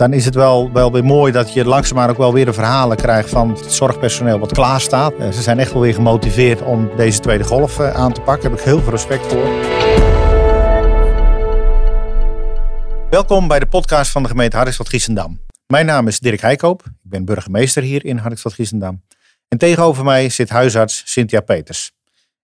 dan 0.00 0.12
is 0.12 0.24
het 0.24 0.34
wel, 0.34 0.72
wel 0.72 0.92
weer 0.92 1.04
mooi 1.04 1.32
dat 1.32 1.52
je 1.52 1.64
langzaamaan 1.64 2.10
ook 2.10 2.16
wel 2.16 2.32
weer 2.32 2.44
de 2.44 2.52
verhalen 2.52 2.96
krijgt 2.96 3.28
van 3.28 3.50
het 3.50 3.72
zorgpersoneel 3.72 4.38
wat 4.38 4.52
klaar 4.52 4.80
staat. 4.80 5.14
ze 5.18 5.42
zijn 5.42 5.58
echt 5.58 5.72
wel 5.72 5.82
weer 5.82 5.94
gemotiveerd 5.94 6.62
om 6.62 6.90
deze 6.96 7.20
tweede 7.20 7.44
golf 7.44 7.80
aan 7.80 8.12
te 8.12 8.20
pakken. 8.20 8.42
Daar 8.42 8.50
heb 8.50 8.60
ik 8.60 8.64
heel 8.64 8.80
veel 8.80 8.90
respect 8.90 9.26
voor. 9.26 9.48
Welkom 13.10 13.48
bij 13.48 13.58
de 13.58 13.66
podcast 13.66 14.10
van 14.10 14.22
de 14.22 14.28
gemeente 14.28 14.56
Hardingsveld-Giessendam. 14.56 15.40
Mijn 15.66 15.86
naam 15.86 16.08
is 16.08 16.18
Dirk 16.18 16.40
Heikoop. 16.40 16.82
Ik 16.84 17.10
ben 17.10 17.24
burgemeester 17.24 17.82
hier 17.82 18.04
in 18.04 18.16
Hardingsveld-Giessendam. 18.16 19.02
En 19.48 19.58
tegenover 19.58 20.04
mij 20.04 20.28
zit 20.28 20.48
huisarts 20.48 21.02
Cynthia 21.04 21.40
Peters. 21.40 21.92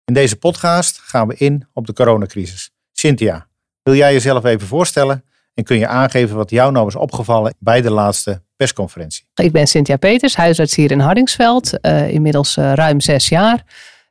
In 0.05 0.15
deze 0.15 0.37
podcast 0.37 0.99
gaan 0.99 1.29
we 1.29 1.35
in 1.35 1.69
op 1.73 1.87
de 1.87 1.93
coronacrisis. 1.93 2.71
Cynthia, 2.93 3.49
wil 3.83 3.95
jij 3.95 4.13
jezelf 4.13 4.45
even 4.45 4.67
voorstellen 4.67 5.25
en 5.57 5.65
kun 5.65 5.79
je 5.79 5.87
aangeven 5.87 6.37
wat 6.37 6.51
jou 6.51 6.73
nou 6.73 6.87
is 6.87 6.97
opgevallen 6.97 7.55
bij 7.59 7.81
de 7.81 7.91
laatste 7.91 8.43
persconferentie? 8.57 9.27
Ik 9.35 9.53
ben 9.53 9.67
Cynthia 9.67 9.97
Peters, 9.97 10.37
huisarts 10.37 10.75
hier 10.75 10.91
in 10.91 11.01
Hardingsveld, 11.01 11.73
uh, 11.83 12.11
inmiddels 12.11 12.57
uh, 12.57 12.73
ruim 12.73 13.01
zes 13.01 13.29
jaar. 13.29 13.65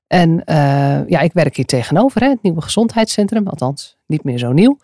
En 0.07 0.29
uh, 0.31 1.07
ja, 1.07 1.19
ik 1.19 1.33
werk 1.33 1.55
hier 1.55 1.65
tegenover, 1.65 2.21
hè, 2.21 2.29
het 2.29 2.41
nieuwe 2.41 2.61
gezondheidscentrum, 2.61 3.47
althans 3.47 3.97
niet 4.05 4.23
meer 4.23 4.37
zo 4.37 4.51
nieuw. 4.51 4.77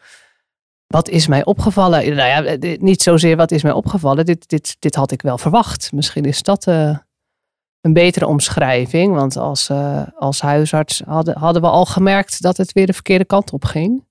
Wat 0.87 1.09
is 1.09 1.27
mij 1.27 1.45
opgevallen? 1.45 2.15
Nou 2.15 2.29
ja, 2.29 2.57
niet 2.79 3.01
zozeer 3.01 3.35
wat 3.35 3.51
is 3.51 3.63
mij 3.63 3.71
opgevallen. 3.71 4.25
Dit, 4.25 4.49
dit, 4.49 4.75
dit 4.79 4.95
had 4.95 5.11
ik 5.11 5.21
wel 5.21 5.37
verwacht. 5.37 5.91
Misschien 5.91 6.25
is 6.25 6.43
dat 6.43 6.65
een 6.65 7.93
betere 7.93 8.27
omschrijving. 8.27 9.13
Want 9.13 9.37
als, 9.37 9.69
als 10.17 10.41
huisarts 10.41 11.01
hadden, 11.05 11.37
hadden 11.37 11.61
we 11.61 11.67
al 11.67 11.85
gemerkt 11.85 12.41
dat 12.41 12.57
het 12.57 12.71
weer 12.71 12.85
de 12.85 12.93
verkeerde 12.93 13.25
kant 13.25 13.51
op 13.51 13.65
ging. 13.65 14.03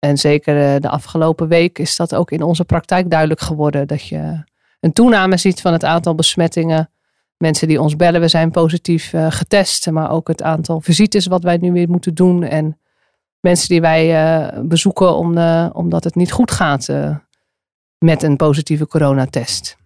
En 0.00 0.18
zeker 0.18 0.74
uh, 0.74 0.80
de 0.80 0.88
afgelopen 0.88 1.48
week 1.48 1.78
is 1.78 1.96
dat 1.96 2.14
ook 2.14 2.30
in 2.30 2.42
onze 2.42 2.64
praktijk 2.64 3.10
duidelijk 3.10 3.40
geworden. 3.40 3.86
Dat 3.86 4.06
je 4.06 4.44
een 4.80 4.92
toename 4.92 5.36
ziet 5.36 5.60
van 5.60 5.72
het 5.72 5.84
aantal 5.84 6.14
besmettingen. 6.14 6.90
Mensen 7.36 7.68
die 7.68 7.80
ons 7.80 7.96
bellen, 7.96 8.20
we 8.20 8.28
zijn 8.28 8.50
positief 8.50 9.12
getest. 9.28 9.90
Maar 9.90 10.10
ook 10.10 10.28
het 10.28 10.42
aantal 10.42 10.80
visites 10.80 11.26
wat 11.26 11.42
wij 11.42 11.56
nu 11.56 11.72
weer 11.72 11.88
moeten 11.88 12.14
doen. 12.14 12.42
En 12.42 12.78
mensen 13.40 13.68
die 13.68 13.80
wij 13.80 14.24
uh, 14.54 14.60
bezoeken 14.62 15.16
om, 15.16 15.38
omdat 15.72 16.04
het 16.04 16.14
niet 16.14 16.32
goed 16.32 16.50
gaat 16.50 16.88
met 17.98 18.22
een 18.22 18.36
positieve 18.36 18.86
coronatest. 18.86 19.76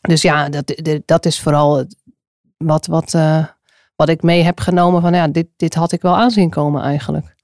Dus 0.00 0.22
ja, 0.22 0.48
dat, 0.48 0.74
dat 1.04 1.26
is 1.26 1.40
vooral 1.40 1.84
wat, 2.56 2.86
wat, 2.86 3.16
wat 3.96 4.08
ik 4.08 4.22
mee 4.22 4.42
heb 4.42 4.60
genomen 4.60 5.00
van 5.00 5.14
ja, 5.14 5.28
dit, 5.28 5.46
dit 5.56 5.74
had 5.74 5.92
ik 5.92 6.02
wel 6.02 6.16
aanzien 6.16 6.50
komen 6.50 6.82
eigenlijk. 6.82 7.34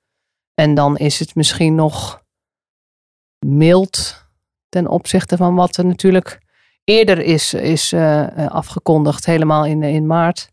En 0.61 0.75
dan 0.75 0.97
is 0.97 1.19
het 1.19 1.35
misschien 1.35 1.75
nog 1.75 2.23
mild 3.47 4.25
ten 4.69 4.87
opzichte 4.87 5.37
van 5.37 5.55
wat 5.55 5.77
er 5.77 5.85
natuurlijk 5.87 6.41
eerder 6.85 7.19
is, 7.19 7.55
is 7.55 7.95
afgekondigd, 8.49 9.27
helemaal 9.27 9.65
in, 9.65 9.83
in 9.83 10.07
maart. 10.07 10.51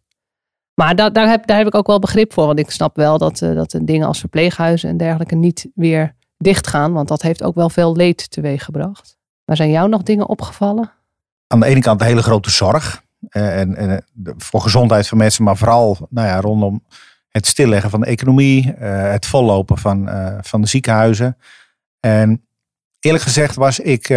Maar 0.74 0.96
daar, 0.96 1.14
daar, 1.14 1.28
heb, 1.28 1.48
daar 1.48 1.58
heb 1.58 1.68
ik 1.68 1.76
ook 1.76 1.88
wel 1.88 2.00
begrip 2.00 2.34
voor. 2.34 2.46
Want 2.46 2.60
ik 2.60 2.70
snap 2.70 2.96
wel 2.96 3.18
dat, 3.18 3.38
dat 3.38 3.80
dingen 3.82 4.08
als 4.08 4.20
verpleeghuizen 4.20 4.90
en 4.90 4.98
dergelijke 4.98 5.36
niet 5.36 5.68
weer 5.76 6.16
dicht 6.38 6.68
gaan. 6.68 6.94
Want 6.94 7.08
dat 7.08 7.22
heeft 7.22 7.44
ook 7.44 7.56
wel 7.56 7.70
veel 7.70 7.96
leed 7.96 8.32
teweeggebracht. 8.32 9.18
Maar 9.46 9.56
zijn 9.56 9.72
jou 9.72 9.90
nog 9.90 10.04
dingen 10.04 10.30
opgevallen? 10.30 10.92
Aan 11.48 11.60
de 11.60 11.66
ene 11.66 11.80
kant 11.80 12.00
de 12.00 12.06
hele 12.06 12.24
grote 12.24 12.50
zorg. 12.50 13.04
En, 13.30 13.76
en 13.76 14.06
voor 14.38 14.62
gezondheid 14.62 15.08
van 15.08 15.18
mensen. 15.18 15.44
Maar 15.44 15.58
vooral 15.58 15.98
nou 16.10 16.28
ja, 16.28 16.40
rondom 16.40 16.84
het 17.34 17.48
stilleggen 17.48 17.90
van 17.90 18.00
de 18.00 18.06
economie. 18.06 18.74
het 18.78 19.26
vollopen 19.26 19.78
van, 19.78 20.10
van 20.42 20.62
de 20.62 20.68
ziekenhuizen. 20.68 21.38
En 22.00 22.46
eerlijk 23.00 23.24
gezegd 23.24 23.56
was 23.56 23.80
ik 23.80 24.10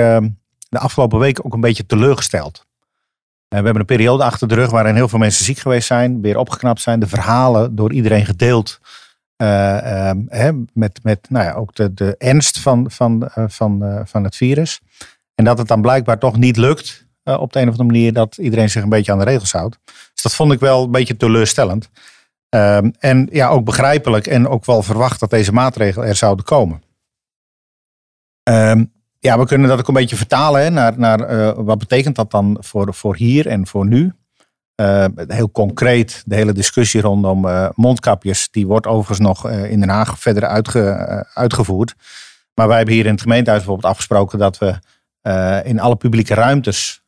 de 0.69 0.78
afgelopen 0.78 1.19
weken 1.19 1.44
ook 1.44 1.55
een 1.55 1.61
beetje 1.61 1.87
teleurgesteld. 1.87 2.67
Eh, 3.48 3.59
we 3.59 3.64
hebben 3.64 3.81
een 3.81 3.97
periode 3.97 4.25
achter 4.25 4.48
de 4.48 4.55
rug 4.55 4.70
waarin 4.70 4.94
heel 4.94 5.09
veel 5.09 5.19
mensen 5.19 5.44
ziek 5.44 5.59
geweest 5.59 5.87
zijn, 5.87 6.20
weer 6.20 6.39
opgeknapt 6.39 6.81
zijn. 6.81 7.00
De 7.00 7.06
verhalen 7.06 7.75
door 7.75 7.92
iedereen 7.92 8.25
gedeeld. 8.25 8.81
Uh, 9.43 10.10
met 10.72 11.00
met 11.03 11.27
nou 11.28 11.44
ja, 11.44 11.53
ook 11.53 11.75
de, 11.75 11.94
de 11.94 12.15
ernst 12.19 12.59
van, 12.59 12.91
van, 12.91 13.31
van, 13.47 14.03
van 14.04 14.25
het 14.25 14.37
virus. 14.37 14.81
En 15.34 15.44
dat 15.44 15.59
het 15.59 15.69
dan 15.69 15.81
blijkbaar 15.81 16.19
toch 16.19 16.37
niet 16.37 16.56
lukt 16.56 17.06
op 17.25 17.53
de 17.53 17.60
een 17.60 17.69
of 17.69 17.71
andere 17.71 17.93
manier 17.93 18.12
dat 18.12 18.37
iedereen 18.37 18.71
zich 18.71 18.83
een 18.83 18.88
beetje 18.88 19.12
aan 19.12 19.19
de 19.19 19.25
regels 19.25 19.53
houdt. 19.53 19.78
Dus 19.84 20.22
dat 20.22 20.34
vond 20.34 20.53
ik 20.53 20.60
wel 20.60 20.84
een 20.84 20.91
beetje 20.91 21.16
teleurstellend. 21.16 21.91
Ehm, 22.49 22.91
en 22.99 23.29
ja, 23.33 23.49
ook 23.49 23.65
begrijpelijk 23.65 24.27
en 24.27 24.49
ook 24.49 24.65
wel 24.65 24.83
verwacht 24.83 25.21
dat 25.21 25.31
deze 25.31 25.53
maatregelen 25.53 26.09
er 26.09 26.17
zouden 26.17 26.45
komen. 26.45 26.83
Um, 28.43 28.93
ja, 29.19 29.39
we 29.39 29.47
kunnen 29.47 29.69
dat 29.69 29.79
ook 29.79 29.89
een 29.89 29.95
beetje 29.95 30.17
vertalen 30.17 30.62
hè, 30.62 30.71
naar, 30.71 30.99
naar 30.99 31.31
uh, 31.31 31.53
wat 31.57 31.79
betekent 31.79 32.17
dat 32.17 32.31
dan 32.31 32.57
voor, 32.61 32.95
voor 32.95 33.17
hier 33.17 33.47
en 33.47 33.67
voor 33.67 33.87
nu. 33.87 34.12
Uh, 34.81 35.05
heel 35.27 35.51
concreet, 35.51 36.23
de 36.27 36.34
hele 36.34 36.53
discussie 36.53 37.01
rondom 37.01 37.47
uh, 37.47 37.69
mondkapjes, 37.75 38.51
die 38.51 38.67
wordt 38.67 38.87
overigens 38.87 39.19
nog 39.19 39.51
in 39.51 39.81
Den 39.81 39.89
Haag 39.89 40.19
verder 40.19 40.47
uitge, 40.47 41.27
uitgevoerd. 41.34 41.95
Maar 42.55 42.69
wij 42.69 42.77
hebben 42.77 42.95
hier 42.95 43.07
in 43.07 43.13
het 43.13 43.21
gemeentehuis 43.21 43.63
bijvoorbeeld 43.63 43.93
afgesproken 43.93 44.39
dat 44.39 44.59
we 44.59 44.78
in 45.65 45.81
alle 45.81 45.97
publieke 45.97 46.34
ruimtes 46.34 47.03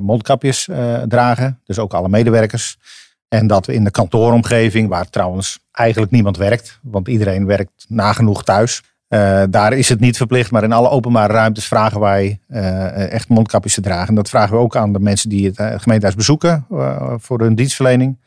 mondkapjes 0.00 0.68
dragen. 1.08 1.60
Dus 1.64 1.78
ook 1.78 1.94
alle 1.94 2.08
medewerkers. 2.08 2.78
En 3.30 3.46
dat 3.46 3.66
we 3.66 3.74
in 3.74 3.84
de 3.84 3.90
kantooromgeving, 3.90 4.88
waar 4.88 5.10
trouwens 5.10 5.58
eigenlijk 5.72 6.12
niemand 6.12 6.36
werkt, 6.36 6.78
want 6.82 7.08
iedereen 7.08 7.46
werkt 7.46 7.84
nagenoeg 7.88 8.44
thuis. 8.44 8.82
Uh, 9.08 9.42
daar 9.50 9.72
is 9.72 9.88
het 9.88 10.00
niet 10.00 10.16
verplicht, 10.16 10.50
maar 10.50 10.62
in 10.62 10.72
alle 10.72 10.88
openbare 10.88 11.32
ruimtes 11.32 11.66
vragen 11.66 12.00
wij 12.00 12.40
uh, 12.48 13.12
echt 13.12 13.28
mondkapjes 13.28 13.74
te 13.74 13.80
dragen. 13.80 14.14
Dat 14.14 14.28
vragen 14.28 14.56
we 14.56 14.62
ook 14.62 14.76
aan 14.76 14.92
de 14.92 15.00
mensen 15.00 15.28
die 15.28 15.46
het 15.46 15.58
uh, 15.58 15.66
gemeentehuis 15.76 16.14
bezoeken 16.14 16.66
voor 17.16 17.40
hun 17.40 17.54
dienstverlening. 17.54 18.18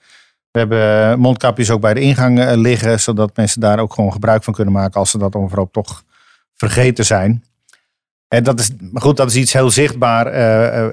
We 0.52 0.60
hebben 0.60 1.20
mondkapjes 1.20 1.70
ook 1.70 1.82
bij 1.82 1.94
de 1.94 2.00
ingang 2.00 2.56
liggen, 2.56 3.00
zodat 3.00 3.36
mensen 3.36 3.62
daar 3.62 3.80
ook 3.80 3.94
gewoon 3.94 4.12
gebruik 4.12 4.44
van 4.44 4.54
kunnen 4.54 4.74
maken 4.74 5.00
als 5.00 5.12
ze 5.12 5.18
dat 5.18 5.36
overal 5.36 5.70
toch 5.72 6.04
vergeten 6.54 7.06
zijn. 7.06 7.44
En 8.28 8.44
dat 8.44 8.60
is, 8.60 8.70
goed, 8.94 9.18
dat 9.18 9.30
is 9.30 9.36
iets 9.36 9.54
heel 9.54 9.70
zichtbaar 9.70 10.26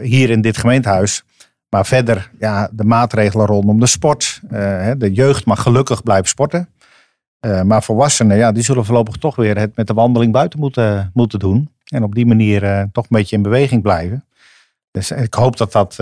hier 0.01 0.31
in 0.31 0.41
dit 0.41 0.57
gemeentehuis. 0.57 1.25
Maar 1.71 1.87
verder, 1.87 2.31
ja, 2.39 2.69
de 2.73 2.85
maatregelen 2.85 3.47
rondom 3.47 3.81
de 3.81 3.87
sport. 3.87 4.41
de 4.99 5.11
jeugd 5.13 5.45
mag 5.45 5.63
gelukkig 5.63 6.03
blijven 6.03 6.29
sporten. 6.29 6.69
Uh, 7.41 7.63
maar 7.63 7.83
volwassenen, 7.83 8.37
ja, 8.37 8.53
die 8.53 8.63
zullen 8.63 8.85
voorlopig 8.85 9.17
toch 9.17 9.37
weer 9.37 9.59
het 9.59 9.77
met 9.77 9.87
de 9.87 9.95
wandeling 9.95 10.33
buiten 10.33 10.59
moeten, 10.59 11.11
moeten 11.15 11.39
doen. 11.39 11.71
En 11.85 12.03
op 12.03 12.15
die 12.15 12.27
manier 12.27 12.63
uh, 12.63 12.83
toch 12.93 13.05
een 13.05 13.17
beetje 13.17 13.37
in 13.37 13.43
beweging 13.43 13.83
blijven. 13.83 14.25
Dus 14.91 15.11
ik 15.11 15.35
hoop 15.35 15.57
dat 15.57 15.73
dat, 15.73 15.95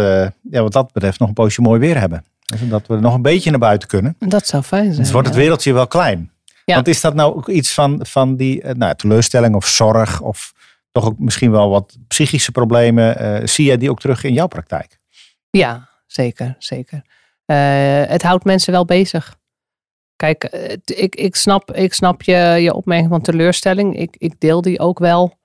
ja, 0.51 0.62
wat 0.62 0.73
dat 0.73 0.93
betreft, 0.93 1.19
nog 1.19 1.29
een 1.29 1.34
poosje 1.34 1.61
mooi 1.61 1.81
weer 1.81 1.99
hebben. 1.99 2.25
Dus 2.45 2.69
dat 2.69 2.87
we 2.87 3.00
nog 3.00 3.15
een 3.15 3.23
beetje 3.23 3.50
naar 3.50 3.59
buiten 3.59 3.89
kunnen. 3.89 4.17
Dat 4.19 4.47
zou 4.47 4.62
fijn 4.62 4.85
zijn. 4.85 4.97
Dus 4.97 5.11
wordt 5.11 5.29
het 5.29 5.37
wereldje 5.37 5.73
wel 5.73 5.87
klein. 5.87 6.31
Ja. 6.65 6.75
Want 6.75 6.89
is 6.89 7.00
dat 7.00 7.15
nou 7.15 7.37
ook 7.37 7.49
iets 7.49 7.75
van, 7.75 8.00
van 8.06 8.37
die 8.37 8.67
nou, 8.67 8.95
teleurstelling 8.95 9.55
of 9.55 9.67
zorg 9.67 10.21
of 10.21 10.55
toch 10.93 11.05
ook 11.05 11.19
misschien 11.19 11.50
wel 11.50 11.71
wat 11.71 11.99
psychische 12.09 12.53
problemen? 12.53 13.49
zie 13.49 13.65
jij 13.65 13.77
die 13.77 13.91
ook 13.91 14.00
terug 14.00 14.25
in 14.25 14.33
jouw 14.33 14.47
praktijk? 14.47 14.97
Ja, 15.50 15.88
zeker, 16.06 16.56
zeker. 16.59 17.03
het 18.09 18.22
houdt 18.22 18.44
mensen 18.44 18.72
wel 18.72 18.84
bezig. 18.84 19.36
Kijk, 20.19 20.44
eh, 20.44 20.72
ik, 20.84 21.14
ik, 21.14 21.36
snap, 21.36 21.72
ik 21.72 21.94
snap 21.94 22.22
je, 22.22 22.56
je 22.60 22.75
opmerking 22.75 23.09
van 23.09 23.20
teleurstelling. 23.20 23.98
Ik, 23.98 24.16
ik 24.19 24.41
deel 24.41 24.62
die 24.62 24.81
ook 24.81 24.98
wel 24.98 25.38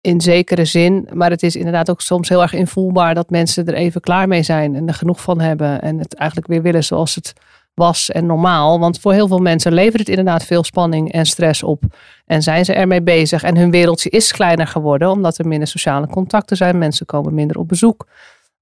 in 0.00 0.20
zekere 0.20 0.64
zin. 0.64 1.08
Maar 1.12 1.30
het 1.30 1.42
is 1.42 1.56
inderdaad 1.56 1.90
ook 1.90 2.00
soms 2.00 2.28
heel 2.28 2.42
erg 2.42 2.52
invoelbaar 2.52 3.14
dat 3.14 3.30
mensen 3.30 3.66
er 3.66 3.74
even 3.74 4.00
klaar 4.00 4.28
mee 4.28 4.42
zijn 4.42 4.74
en 4.74 4.88
er 4.88 4.94
genoeg 4.94 5.20
van 5.20 5.40
hebben. 5.40 5.82
En 5.82 5.98
het 5.98 6.14
eigenlijk 6.14 6.50
weer 6.50 6.62
willen 6.62 6.84
zoals 6.84 7.14
het 7.14 7.32
was 7.74 8.10
en 8.10 8.26
normaal. 8.26 8.78
Want 8.78 9.00
voor 9.00 9.12
heel 9.12 9.28
veel 9.28 9.38
mensen 9.38 9.72
levert 9.72 9.98
het 9.98 10.08
inderdaad 10.08 10.44
veel 10.44 10.64
spanning 10.64 11.12
en 11.12 11.26
stress 11.26 11.62
op. 11.62 11.82
En 12.26 12.42
zijn 12.42 12.64
ze 12.64 12.72
ermee 12.72 13.02
bezig. 13.02 13.42
En 13.42 13.56
hun 13.56 13.70
wereldje 13.70 14.10
is 14.10 14.32
kleiner 14.32 14.66
geworden 14.66 15.10
omdat 15.10 15.38
er 15.38 15.46
minder 15.46 15.68
sociale 15.68 16.06
contacten 16.06 16.56
zijn. 16.56 16.78
Mensen 16.78 17.06
komen 17.06 17.34
minder 17.34 17.58
op 17.58 17.68
bezoek. 17.68 18.06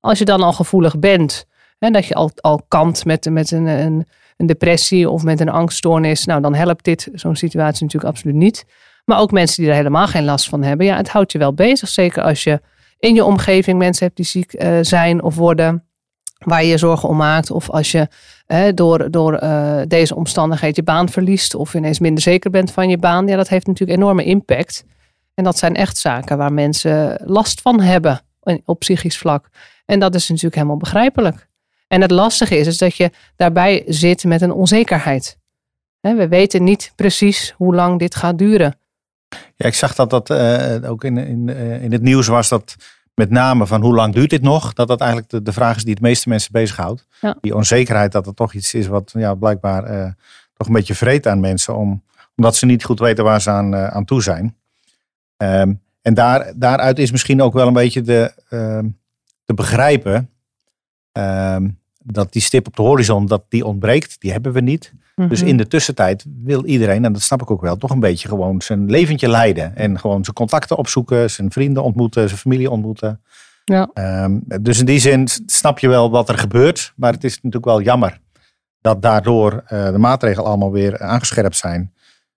Als 0.02 0.18
je 0.18 0.24
dan 0.24 0.42
al 0.42 0.52
gevoelig 0.52 0.98
bent 0.98 1.46
en 1.78 1.92
dat 1.92 2.06
je 2.06 2.14
al, 2.14 2.30
al 2.34 2.62
kant 2.68 3.04
met, 3.04 3.30
met 3.30 3.50
een, 3.50 3.66
een 3.66 4.06
een 4.42 4.48
depressie 4.48 5.10
of 5.10 5.22
met 5.22 5.40
een 5.40 5.48
angststoornis, 5.48 6.24
nou 6.24 6.40
dan 6.40 6.54
helpt 6.54 6.84
dit 6.84 7.08
zo'n 7.12 7.36
situatie 7.36 7.84
natuurlijk 7.84 8.12
absoluut 8.12 8.34
niet. 8.34 8.64
Maar 9.04 9.18
ook 9.18 9.30
mensen 9.30 9.62
die 9.62 9.70
er 9.70 9.76
helemaal 9.76 10.06
geen 10.06 10.24
last 10.24 10.48
van 10.48 10.62
hebben, 10.62 10.86
ja, 10.86 10.96
het 10.96 11.08
houdt 11.08 11.32
je 11.32 11.38
wel 11.38 11.54
bezig. 11.54 11.88
Zeker 11.88 12.22
als 12.22 12.44
je 12.44 12.60
in 12.98 13.14
je 13.14 13.24
omgeving 13.24 13.78
mensen 13.78 14.04
hebt 14.04 14.16
die 14.16 14.26
ziek 14.26 14.62
uh, 14.62 14.78
zijn 14.80 15.22
of 15.22 15.34
worden, 15.34 15.84
waar 16.38 16.62
je 16.62 16.68
je 16.68 16.78
zorgen 16.78 17.08
om 17.08 17.16
maakt. 17.16 17.50
Of 17.50 17.70
als 17.70 17.92
je 17.92 18.08
door, 18.74 19.10
door 19.10 19.42
uh, 19.42 19.80
deze 19.88 20.14
omstandigheid 20.14 20.76
je 20.76 20.82
baan 20.82 21.08
verliest 21.08 21.54
of 21.54 21.74
ineens 21.74 21.98
minder 21.98 22.22
zeker 22.22 22.50
bent 22.50 22.72
van 22.72 22.88
je 22.88 22.98
baan. 22.98 23.26
Ja, 23.26 23.36
dat 23.36 23.48
heeft 23.48 23.66
natuurlijk 23.66 23.98
enorme 23.98 24.24
impact. 24.24 24.84
En 25.34 25.44
dat 25.44 25.58
zijn 25.58 25.74
echt 25.74 25.98
zaken 25.98 26.36
waar 26.36 26.52
mensen 26.52 27.20
last 27.24 27.60
van 27.60 27.80
hebben 27.80 28.20
op 28.64 28.78
psychisch 28.78 29.18
vlak. 29.18 29.48
En 29.84 29.98
dat 29.98 30.14
is 30.14 30.28
natuurlijk 30.28 30.54
helemaal 30.54 30.76
begrijpelijk. 30.76 31.48
En 31.88 32.00
het 32.00 32.10
lastige 32.10 32.56
is, 32.56 32.66
is 32.66 32.78
dat 32.78 32.96
je 32.96 33.10
daarbij 33.36 33.82
zit 33.86 34.24
met 34.24 34.42
een 34.42 34.52
onzekerheid. 34.52 35.38
We 36.00 36.28
weten 36.28 36.64
niet 36.64 36.92
precies 36.96 37.54
hoe 37.56 37.74
lang 37.74 37.98
dit 37.98 38.14
gaat 38.14 38.38
duren. 38.38 38.76
Ja, 39.56 39.66
ik 39.66 39.74
zag 39.74 39.94
dat 39.94 40.10
dat 40.10 40.30
uh, 40.30 40.90
ook 40.90 41.04
in, 41.04 41.16
in, 41.18 41.48
uh, 41.48 41.82
in 41.82 41.92
het 41.92 42.02
nieuws 42.02 42.26
was 42.26 42.48
dat 42.48 42.76
met 43.14 43.30
name 43.30 43.66
van 43.66 43.82
hoe 43.82 43.94
lang 43.94 44.14
duurt 44.14 44.30
dit 44.30 44.42
nog, 44.42 44.72
dat 44.72 44.88
dat 44.88 45.00
eigenlijk 45.00 45.30
de, 45.30 45.42
de 45.42 45.52
vraag 45.52 45.76
is 45.76 45.82
die 45.82 45.92
het 45.92 46.02
meeste 46.02 46.28
mensen 46.28 46.52
bezighoudt. 46.52 47.06
Ja. 47.20 47.36
Die 47.40 47.54
onzekerheid 47.54 48.12
dat 48.12 48.26
er 48.26 48.34
toch 48.34 48.52
iets 48.54 48.74
is 48.74 48.86
wat 48.86 49.10
ja, 49.14 49.34
blijkbaar 49.34 49.90
uh, 49.90 50.10
toch 50.56 50.66
een 50.66 50.72
beetje 50.72 50.94
vreet 50.94 51.26
aan 51.26 51.40
mensen, 51.40 51.76
om, 51.76 52.02
omdat 52.36 52.56
ze 52.56 52.66
niet 52.66 52.84
goed 52.84 52.98
weten 52.98 53.24
waar 53.24 53.40
ze 53.40 53.50
aan, 53.50 53.76
aan 53.76 54.04
toe 54.04 54.22
zijn. 54.22 54.56
Um, 55.36 55.80
en 56.02 56.14
daar, 56.14 56.52
daaruit 56.56 56.98
is 56.98 57.10
misschien 57.10 57.42
ook 57.42 57.52
wel 57.52 57.66
een 57.66 57.72
beetje 57.72 58.02
de, 58.02 58.32
uh, 58.50 58.78
te 59.44 59.54
begrijpen 59.54 60.30
um, 61.12 61.78
dat 61.98 62.32
die 62.32 62.42
stip 62.42 62.66
op 62.66 62.76
de 62.76 62.82
horizon, 62.82 63.26
dat 63.26 63.44
die 63.48 63.64
ontbreekt, 63.64 64.20
die 64.20 64.32
hebben 64.32 64.52
we 64.52 64.60
niet. 64.60 64.92
Mm 64.92 65.00
-hmm. 65.14 65.28
Dus 65.28 65.42
in 65.42 65.56
de 65.56 65.66
tussentijd 65.66 66.24
wil 66.42 66.64
iedereen, 66.64 67.04
en 67.04 67.12
dat 67.12 67.22
snap 67.22 67.42
ik 67.42 67.50
ook 67.50 67.60
wel, 67.60 67.76
toch 67.76 67.90
een 67.90 68.00
beetje 68.00 68.28
gewoon 68.28 68.62
zijn 68.62 68.90
leventje 68.90 69.28
leiden. 69.28 69.76
En 69.76 69.98
gewoon 69.98 70.24
zijn 70.24 70.36
contacten 70.36 70.76
opzoeken, 70.76 71.30
zijn 71.30 71.52
vrienden 71.52 71.82
ontmoeten, 71.82 72.28
zijn 72.28 72.40
familie 72.40 72.70
ontmoeten. 72.70 73.20
Ja. 73.64 73.90
Um, 74.24 74.42
dus 74.60 74.78
in 74.78 74.86
die 74.86 74.98
zin 74.98 75.28
snap 75.46 75.78
je 75.78 75.88
wel 75.88 76.10
wat 76.10 76.28
er 76.28 76.38
gebeurt. 76.38 76.92
Maar 76.96 77.12
het 77.12 77.24
is 77.24 77.34
natuurlijk 77.34 77.64
wel 77.64 77.82
jammer 77.82 78.20
dat 78.80 79.02
daardoor 79.02 79.52
uh, 79.52 79.86
de 79.86 79.98
maatregelen 79.98 80.48
allemaal 80.48 80.72
weer 80.72 81.00
aangescherpt 81.00 81.56
zijn. 81.56 81.92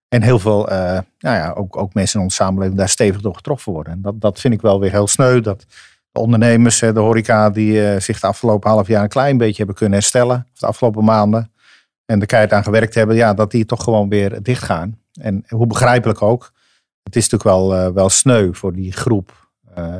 En 0.08 0.22
heel 0.22 0.40
veel, 0.40 0.72
uh, 0.72 0.76
nou 1.20 1.36
ja, 1.36 1.52
ook, 1.52 1.78
ook 1.78 1.94
mensen 1.94 2.20
in 2.20 2.26
onze 2.26 2.36
samenleving 2.36 2.78
daar 2.78 2.90
stevig 2.90 3.22
door 3.22 3.36
getroffen 3.36 3.74
worden. 3.74 3.94
En 3.94 4.02
dat, 4.02 4.22
dat 4.22 4.40
vind 4.40 4.54
ik 4.54 4.62
wel 4.62 4.80
weer 4.80 4.92
heel 4.92 5.08
sneu. 5.08 5.42
Dat 5.42 5.66
de 6.16 6.22
ondernemers, 6.22 6.80
de 6.80 7.00
horeca, 7.00 7.50
die 7.50 7.72
uh, 7.74 8.00
zich 8.00 8.20
de 8.20 8.28
afgelopen 8.28 8.70
half 8.70 8.88
jaar 8.88 9.04
een 9.04 9.10
klein 9.10 9.38
beetje 9.38 9.58
hebben 9.58 9.76
kunnen 9.76 9.98
herstellen. 10.00 10.48
Of 10.54 10.60
de 10.60 10.66
afgelopen 10.66 11.04
maanden. 11.04 11.52
En 12.06 12.22
er 12.22 12.26
keihard 12.26 12.54
aan 12.54 12.64
gewerkt 12.64 12.96
hebben. 12.96 13.16
Ja, 13.16 13.34
dat 13.34 13.52
die 13.52 13.66
toch 13.66 13.84
gewoon 13.84 14.10
weer 14.10 14.44
dichtgaan. 14.44 15.00
En 15.14 15.44
hoe 15.48 15.68
begrijpelijk 15.68 16.22
ook. 16.22 16.52
Het 17.04 17.16
is 17.16 17.30
natuurlijk 17.30 17.58
wel, 17.58 17.76
uh, 17.76 17.94
wel 17.94 18.10
sneu 18.10 18.54
voor 18.54 18.74
die 18.74 18.92
groep. 18.92 19.50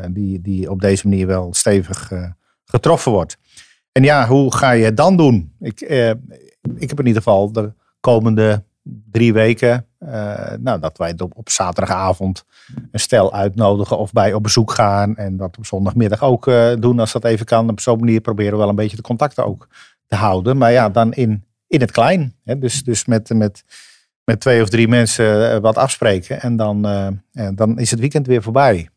die, 0.10 0.42
die 0.42 0.72
op 0.72 0.82
deze 0.82 1.08
manier 1.08 1.28
wel 1.28 1.54
stevig 1.54 2.12
getroffen 2.66 3.12
wordt. 3.12 3.38
En 3.92 4.04
ja, 4.04 4.28
hoe 4.28 4.56
ga 4.56 4.72
je 4.72 4.86
het 4.86 4.98
dan 4.98 5.18
doen? 5.18 5.54
Ik, 5.60 5.82
ik 6.76 6.90
heb 6.90 7.00
in 7.00 7.08
ieder 7.08 7.22
geval 7.22 7.52
de 7.52 7.74
komende 8.00 8.64
drie 9.12 9.34
weken. 9.34 9.86
Uh, 10.06 10.52
nou, 10.60 10.80
dat 10.80 10.98
wij 10.98 11.16
op, 11.18 11.50
zaterdagavond 11.50 12.46
een 12.92 13.00
stel 13.00 13.34
uitnodigen 13.34 13.98
of 13.98 14.12
bij 14.12 14.34
op 14.34 14.44
bezoek 14.44 14.72
gaan. 14.72 15.16
En 15.16 15.38
dat 15.38 15.58
op 15.58 15.66
zondagmiddag 15.66 16.24
ook 16.24 16.48
uh, 16.48 16.74
doen 16.80 17.00
als 17.00 17.12
dat 17.12 17.26
even 17.26 17.46
kan. 17.46 17.70
Op 17.70 17.80
zo'n 17.80 18.00
manier 18.00 18.22
proberen 18.22 18.52
we 18.52 18.58
wel 18.58 18.70
een 18.70 18.76
beetje 18.76 18.96
de 18.96 19.02
contacten 19.02 19.46
ook 19.46 19.68
te 20.08 20.16
houden. 20.16 20.58
Maar 20.58 20.72
ja, 20.72 20.90
dan 20.90 21.14
in, 21.14 21.44
in 21.68 21.82
het 21.82 21.92
klein. 21.92 22.36
Hè? 22.44 22.60
Dus, 22.60 22.84
dus 22.84 23.06
met, 23.06 23.30
met, 23.30 23.64
met 24.24 24.40
twee 24.40 24.62
of 24.62 24.70
drie 24.70 24.88
mensen 24.88 25.56
uh, 25.56 25.58
wat 25.58 25.78
afspreken. 25.78 26.42
En 26.42 26.56
dan, 26.56 26.82
dan 27.56 27.80
is 27.80 27.92
het 27.92 28.00
weekend 28.00 28.28
weer 28.28 28.42
voorbij. 28.42 28.90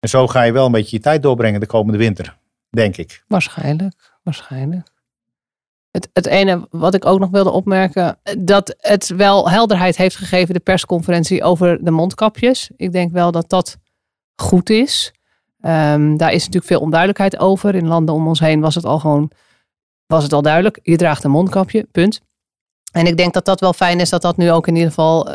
En 0.00 0.08
zo 0.08 0.26
ga 0.26 0.42
je 0.42 0.52
wel 0.52 0.66
een 0.66 0.72
beetje 0.72 0.96
je 0.96 1.02
tijd 1.02 1.22
doorbrengen 1.22 1.60
de 1.60 1.66
komende 1.66 1.98
winter, 1.98 2.36
denk 2.70 2.96
ik. 2.96 3.24
Waarschijnlijk, 3.28 4.12
waarschijnlijk. 4.22 4.88
Het, 5.90 6.08
het 6.12 6.26
ene 6.26 6.66
wat 6.70 6.94
ik 6.94 7.04
ook 7.04 7.18
nog 7.18 7.30
wilde 7.30 7.50
opmerken, 7.50 8.18
dat 8.38 8.74
het 8.78 9.08
wel 9.08 9.50
helderheid 9.50 9.96
heeft 9.96 10.16
gegeven, 10.16 10.54
de 10.54 10.60
persconferentie 10.60 11.42
over 11.42 11.84
de 11.84 11.90
mondkapjes. 11.90 12.70
Ik 12.76 12.92
denk 12.92 13.12
wel 13.12 13.32
dat 13.32 13.48
dat 13.48 13.76
goed 14.36 14.70
is. 14.70 15.12
Um, 15.60 16.16
daar 16.16 16.32
is 16.32 16.38
natuurlijk 16.38 16.66
veel 16.66 16.80
onduidelijkheid 16.80 17.38
over. 17.38 17.74
In 17.74 17.86
landen 17.86 18.14
om 18.14 18.28
ons 18.28 18.40
heen 18.40 18.60
was 18.60 18.74
het 18.74 18.84
al 18.84 18.98
gewoon, 18.98 19.30
was 20.06 20.22
het 20.22 20.32
al 20.32 20.42
duidelijk. 20.42 20.78
Je 20.82 20.96
draagt 20.96 21.24
een 21.24 21.30
mondkapje, 21.30 21.86
punt. 21.92 22.20
En 22.92 23.06
ik 23.06 23.16
denk 23.16 23.34
dat 23.34 23.44
dat 23.44 23.60
wel 23.60 23.72
fijn 23.72 24.00
is 24.00 24.10
dat 24.10 24.22
dat 24.22 24.36
nu 24.36 24.50
ook 24.50 24.66
in 24.66 24.74
ieder 24.74 24.88
geval 24.88 25.28
uh, 25.28 25.34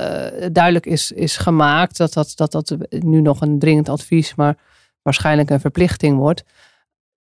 duidelijk 0.52 0.86
is, 0.86 1.12
is 1.12 1.38
gemaakt. 1.38 1.98
Dat 1.98 2.14
dat, 2.14 2.32
dat 2.36 2.52
dat 2.52 2.76
nu 2.90 3.22
nog 3.22 3.42
een 3.42 3.60
dringend 3.60 3.90
advies, 3.90 4.36
maar 4.36 4.58
waarschijnlijk 5.02 5.50
een 5.50 5.60
verplichting 5.60 6.18
wordt. 6.18 6.44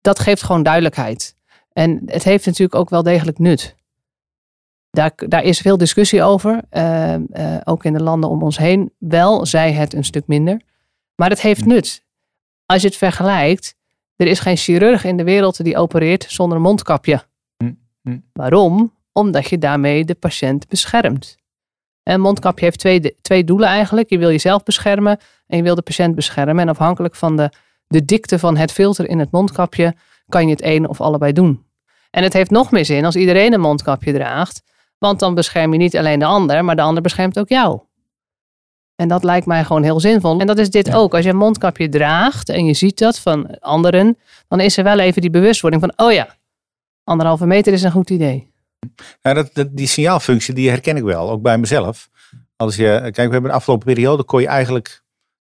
Dat 0.00 0.18
geeft 0.18 0.42
gewoon 0.42 0.62
duidelijkheid. 0.62 1.34
En 1.72 2.02
het 2.06 2.24
heeft 2.24 2.46
natuurlijk 2.46 2.74
ook 2.74 2.90
wel 2.90 3.02
degelijk 3.02 3.38
nut. 3.38 3.76
Daar, 4.90 5.12
daar 5.16 5.42
is 5.42 5.58
veel 5.58 5.76
discussie 5.76 6.22
over, 6.22 6.62
uh, 6.72 7.14
uh, 7.14 7.56
ook 7.64 7.84
in 7.84 7.92
de 7.92 8.02
landen 8.02 8.30
om 8.30 8.42
ons 8.42 8.58
heen. 8.58 8.92
Wel, 8.98 9.46
zij 9.46 9.72
het 9.72 9.94
een 9.94 10.04
stuk 10.04 10.26
minder. 10.26 10.60
Maar 11.14 11.30
het 11.30 11.40
heeft 11.40 11.64
nut. 11.64 12.04
Als 12.66 12.82
je 12.82 12.88
het 12.88 12.96
vergelijkt, 12.96 13.74
er 14.16 14.26
is 14.26 14.38
geen 14.38 14.56
chirurg 14.56 15.04
in 15.04 15.16
de 15.16 15.24
wereld 15.24 15.64
die 15.64 15.76
opereert 15.76 16.26
zonder 16.28 16.56
een 16.56 16.62
mondkapje. 16.62 17.22
Mm. 18.02 18.24
Waarom? 18.32 18.94
Omdat 19.12 19.48
je 19.48 19.58
daarmee 19.58 20.04
de 20.04 20.14
patiënt 20.14 20.68
beschermt. 20.68 21.36
Een 22.02 22.20
mondkapje 22.20 22.64
heeft 22.64 22.78
twee, 22.78 23.16
twee 23.22 23.44
doelen 23.44 23.68
eigenlijk. 23.68 24.10
Je 24.10 24.18
wil 24.18 24.30
jezelf 24.30 24.62
beschermen 24.62 25.18
en 25.46 25.56
je 25.56 25.62
wil 25.62 25.74
de 25.74 25.82
patiënt 25.82 26.14
beschermen. 26.14 26.58
En 26.58 26.68
afhankelijk 26.68 27.14
van 27.14 27.36
de, 27.36 27.50
de 27.86 28.04
dikte 28.04 28.38
van 28.38 28.56
het 28.56 28.72
filter 28.72 29.08
in 29.08 29.18
het 29.18 29.30
mondkapje 29.30 29.94
kan 30.30 30.44
je 30.44 30.50
het 30.50 30.64
een 30.64 30.88
of 30.88 31.00
allebei 31.00 31.32
doen. 31.32 31.64
En 32.10 32.22
het 32.22 32.32
heeft 32.32 32.50
nog 32.50 32.70
meer 32.70 32.84
zin 32.84 33.04
als 33.04 33.16
iedereen 33.16 33.52
een 33.52 33.60
mondkapje 33.60 34.12
draagt. 34.12 34.62
Want 34.98 35.20
dan 35.20 35.34
bescherm 35.34 35.72
je 35.72 35.78
niet 35.78 35.96
alleen 35.96 36.18
de 36.18 36.24
ander, 36.24 36.64
maar 36.64 36.76
de 36.76 36.82
ander 36.82 37.02
beschermt 37.02 37.38
ook 37.38 37.48
jou. 37.48 37.80
En 38.96 39.08
dat 39.08 39.24
lijkt 39.24 39.46
mij 39.46 39.64
gewoon 39.64 39.82
heel 39.82 40.00
zinvol. 40.00 40.40
En 40.40 40.46
dat 40.46 40.58
is 40.58 40.70
dit 40.70 40.86
ja. 40.86 40.94
ook. 40.94 41.14
Als 41.14 41.24
je 41.24 41.30
een 41.30 41.36
mondkapje 41.36 41.88
draagt 41.88 42.48
en 42.48 42.64
je 42.64 42.74
ziet 42.74 42.98
dat 42.98 43.18
van 43.18 43.58
anderen, 43.58 44.18
dan 44.48 44.60
is 44.60 44.76
er 44.76 44.84
wel 44.84 44.98
even 44.98 45.20
die 45.20 45.30
bewustwording 45.30 45.82
van, 45.82 46.06
oh 46.06 46.12
ja, 46.12 46.36
anderhalve 47.04 47.46
meter 47.46 47.72
is 47.72 47.82
een 47.82 47.90
goed 47.90 48.10
idee. 48.10 48.52
Ja, 49.22 49.34
dat, 49.34 49.50
dat, 49.52 49.76
die 49.76 49.86
signaalfunctie, 49.86 50.54
die 50.54 50.68
herken 50.68 50.96
ik 50.96 51.02
wel, 51.02 51.30
ook 51.30 51.42
bij 51.42 51.58
mezelf. 51.58 52.08
Als 52.56 52.76
je, 52.76 52.98
kijk, 53.00 53.16
we 53.16 53.32
hebben 53.32 53.42
de 53.42 53.56
afgelopen 53.56 53.86
periode, 53.86 54.24
kon 54.24 54.40
je 54.40 54.46
eigenlijk 54.46 55.02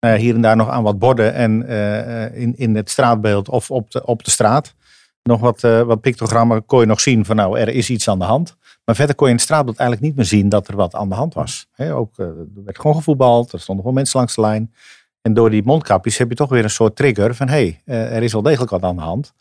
uh, 0.07 0.15
hier 0.15 0.35
en 0.35 0.41
daar 0.41 0.57
nog 0.57 0.69
aan 0.69 0.83
wat 0.83 0.99
borden 0.99 1.35
en 1.35 1.63
uh, 1.71 2.41
in, 2.41 2.57
in 2.57 2.77
het 2.77 2.91
straatbeeld 2.91 3.49
of 3.49 3.71
op 3.71 3.91
de, 3.91 4.07
op 4.07 4.25
de 4.25 4.31
straat 4.31 4.75
nog 5.23 5.41
wat, 5.41 5.61
wat 5.61 6.01
pictogrammen 6.01 6.65
kon 6.65 6.81
je 6.81 6.87
nog 6.87 7.01
zien 7.01 7.25
van 7.25 7.37
nou, 7.37 7.59
er 7.59 7.69
is 7.69 7.91
iets 7.91 8.09
aan 8.09 8.19
de 8.19 8.25
hand. 8.25 8.57
Maar 8.85 8.95
verder 8.95 9.15
kon 9.15 9.27
je 9.27 9.33
in 9.33 9.39
het 9.39 9.49
straatbeeld 9.49 9.77
eigenlijk 9.77 10.09
niet 10.09 10.17
meer 10.17 10.39
zien 10.39 10.49
dat 10.49 10.69
er 10.69 10.77
wat 10.77 10.95
aan 10.95 11.09
de 11.09 11.15
hand 11.15 11.35
was. 11.35 11.67
Ook, 11.77 12.19
er 12.19 12.35
werd 12.65 12.79
gewoon 12.79 12.97
gevoetbald, 12.97 13.53
er 13.53 13.61
stonden 13.61 13.85
gewoon 13.85 13.99
mensen 13.99 14.19
langs 14.19 14.35
de 14.35 14.41
lijn. 14.41 14.75
En 15.21 15.35
door 15.35 15.51
die 15.51 15.63
mondkapjes 15.65 16.19
heb 16.19 16.29
je 16.29 16.35
toch 16.35 16.49
weer 16.49 16.65
een 16.65 16.71
soort 16.71 16.97
trigger 16.97 17.35
van 17.35 17.49
hé, 17.49 17.81
hey, 17.85 18.09
er 18.11 18.23
is 18.23 18.33
wel 18.33 18.43
degelijk 18.43 18.71
wat 18.71 18.83
aan 18.83 18.97
de 18.97 19.03
hand. 19.03 19.33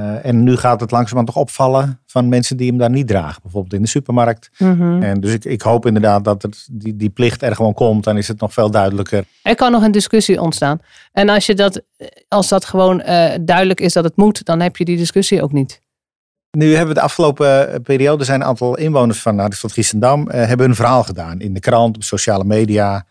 Uh, 0.00 0.24
en 0.24 0.42
nu 0.42 0.56
gaat 0.56 0.80
het 0.80 0.90
langzamerhand 0.90 1.34
toch 1.34 1.42
opvallen 1.42 2.00
van 2.06 2.28
mensen 2.28 2.56
die 2.56 2.68
hem 2.68 2.78
daar 2.78 2.90
niet 2.90 3.06
dragen. 3.06 3.42
Bijvoorbeeld 3.42 3.74
in 3.74 3.82
de 3.82 3.88
supermarkt. 3.88 4.50
Mhm. 4.58 5.02
En 5.02 5.20
dus 5.20 5.32
ik, 5.32 5.44
ik 5.44 5.62
hoop 5.62 5.86
inderdaad 5.86 6.24
dat 6.24 6.42
het, 6.42 6.68
die, 6.70 6.96
die 6.96 7.10
plicht 7.10 7.42
er 7.42 7.54
gewoon 7.54 7.74
komt. 7.74 8.04
Dan 8.04 8.16
is 8.16 8.28
het 8.28 8.40
nog 8.40 8.52
veel 8.52 8.70
duidelijker. 8.70 9.24
Er 9.42 9.54
kan 9.54 9.72
nog 9.72 9.82
een 9.82 9.92
discussie 9.92 10.40
ontstaan. 10.40 10.80
En 11.12 11.28
als, 11.28 11.46
je 11.46 11.54
dat, 11.54 11.82
als 12.28 12.48
dat 12.48 12.64
gewoon 12.64 13.00
uh, 13.00 13.30
duidelijk 13.40 13.80
is 13.80 13.92
dat 13.92 14.04
het 14.04 14.16
moet, 14.16 14.44
dan 14.44 14.60
heb 14.60 14.76
je 14.76 14.84
die 14.84 14.96
discussie 14.96 15.42
ook 15.42 15.52
niet. 15.52 15.80
Nu 16.50 16.68
hebben 16.70 16.88
we 16.88 17.00
de 17.00 17.06
afgelopen 17.06 17.82
periode 17.82 18.24
zijn 18.24 18.40
een 18.40 18.46
aantal 18.46 18.76
inwoners 18.76 19.20
van 19.20 19.38
Hartstad 19.38 19.72
Giessendam 19.72 20.20
uh, 20.20 20.46
hebben 20.46 20.68
een 20.68 20.74
verhaal 20.74 21.02
gedaan. 21.02 21.40
In 21.40 21.54
de 21.54 21.60
krant, 21.60 21.96
op 21.96 22.02
sociale 22.02 22.44
media. 22.44 23.06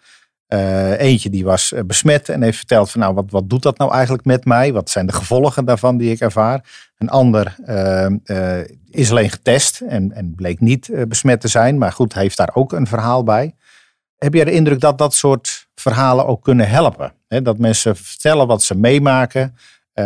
Uh, 0.54 1.00
eentje 1.00 1.30
die 1.30 1.44
was 1.44 1.72
uh, 1.72 1.80
besmet 1.86 2.30
en 2.30 2.42
heeft 2.42 2.58
verteld 2.58 2.92
van 2.92 3.02
nou 3.02 3.14
wat, 3.14 3.32
wat 3.32 3.50
doet 3.50 3.64
dat 3.64 3.78
nou 3.78 3.94
eigenlijk 3.94 4.26
met 4.26 4.46
mij? 4.46 4.74
Wat 4.74 4.90
zijn 4.90 5.06
de 5.06 5.14
gevolgen 5.14 5.66
daarvan 5.66 5.98
die 5.98 6.12
ik 6.12 6.20
ervaar? 6.20 6.90
Een 6.98 7.10
ander 7.10 7.56
uh, 7.66 8.60
is 8.90 9.10
alleen 9.10 9.30
getest 9.30 9.80
en, 9.80 10.12
en 10.12 10.36
bleek 10.36 10.60
niet 10.60 10.90
besmet 11.08 11.42
te 11.42 11.48
zijn. 11.48 11.78
Maar 11.78 11.92
goed, 11.92 12.14
heeft 12.14 12.38
daar 12.38 12.50
ook 12.54 12.74
een 12.74 12.88
verhaal 12.88 13.24
bij. 13.24 13.56
Heb 14.18 14.34
jij 14.34 14.44
de 14.44 14.52
indruk 14.52 14.80
dat 14.80 14.98
dat 14.98 15.14
soort 15.14 15.68
verhalen 15.76 16.26
ook 16.26 16.44
kunnen 16.44 16.70
helpen? 16.70 17.14
He, 17.28 17.42
dat 17.42 17.58
mensen 17.58 17.96
vertellen 17.96 18.48
wat 18.48 18.64
ze 18.64 18.76
meemaken. 18.76 19.56